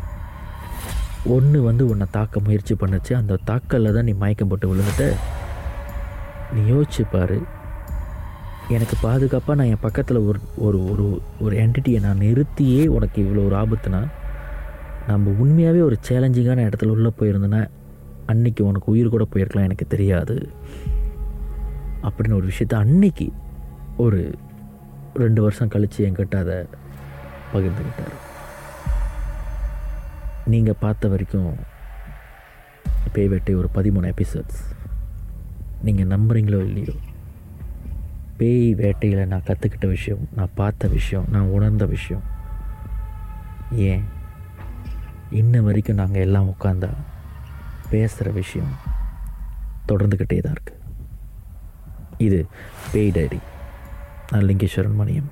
ஒன்று 1.24 1.62
வந்து 1.62 1.88
உன்னை 1.88 2.06
தாக்க 2.10 2.40
முயற்சி 2.40 2.74
பண்ணுச்சு. 2.74 3.12
அந்த 3.12 3.38
தாக்கலில் 3.44 3.94
தான் 3.94 4.04
நீ 4.04 4.12
மயக்கம் 4.12 4.48
போட்டு 4.48 4.74
விழுந்துட்ட. 4.74 5.14
நீ 6.54 6.72
யோசிச்சு 6.72 7.02
பாரு. 7.12 7.42
எனக்கு 8.68 8.96
பாதுகாப்பாக 9.00 9.58
நான் 9.58 9.70
என் 9.70 9.80
பக்கத்தில் 9.80 10.16
ஒரு 10.16 10.40
ஒரு 10.56 10.90
ஒரு 10.90 11.22
ஒரு 11.40 11.56
என்டிட்டியை 11.56 12.00
நான் 12.00 12.18
நிறுத்தியே 12.18 12.86
உனக்கு 12.86 13.22
இவ்வளோ 13.22 13.44
ஒரு 13.46 13.56
ஆபத்துனா 13.56 14.00
நம்ம 15.06 15.30
உண்மையாகவே 15.38 15.80
ஒரு 15.80 15.96
சேலஞ்சிங்கான 16.08 16.64
இடத்துல 16.68 16.86
உள்ளே 16.86 17.10
போயிருந்தேன்னா 17.20 17.68
அன்னைக்கு 18.32 18.62
உனக்கு 18.66 18.92
உயிர் 18.92 19.08
கூட 19.08 19.24
போயிருக்கலாம் 19.30 19.68
எனக்கு 19.68 19.86
தெரியாது. 19.86 20.36
அப்படின்னு 22.02 22.34
ஒரு 22.34 22.48
விஷயத்த 22.48 22.74
அன்னைக்கு 22.74 23.26
ஒரு 23.96 24.20
ரெண்டு 25.14 25.40
வருஷம் 25.42 25.68
கழித்து 25.68 26.00
என்கிட்ட 26.06 26.36
அதை 26.36 26.58
பகிர்ந்துக்கிட்டார். 27.52 28.16
நீங்கள் 30.46 30.80
பார்த்த 30.80 31.08
வரைக்கும் 31.08 31.50
பேய் 33.12 33.28
வேட்டை 33.28 33.54
ஒரு 33.54 33.68
பதிமூணு 33.74 34.08
எபிசோட்ஸ் 34.12 34.60
நீங்கள் 35.82 36.10
நம்புகிறீங்களோ 36.12 36.60
இல்லையோ 36.66 36.94
பேய் 38.36 38.74
வேட்டையில் 38.74 39.26
நான் 39.26 39.46
கற்றுக்கிட்ட 39.46 39.86
விஷயம் 39.88 40.22
நான் 40.36 40.54
பார்த்த 40.54 40.88
விஷயம் 40.88 41.26
நான் 41.30 41.52
உணர்ந்த 41.56 41.84
விஷயம் 41.86 42.24
ஏன்? 43.88 44.04
இன்ன 45.30 45.60
வரைக்கும் 45.62 45.96
நாங்கள் 45.96 46.22
எல்லாம் 46.22 46.48
உட்காந்தா 46.48 46.90
பேசுகிற 47.92 48.30
விஷயம் 48.40 48.72
தொடர்ந்துக்கிட்டே 49.88 50.38
தான் 50.38 50.54
இருக்குது 50.56 50.80
இது 52.26 52.38
பேய் 52.92 53.14
டைரி. 53.16 53.38
நான் 54.30 54.46
லிங்கேஸ்வரன் 54.48 55.00
மணியம். 55.00 55.30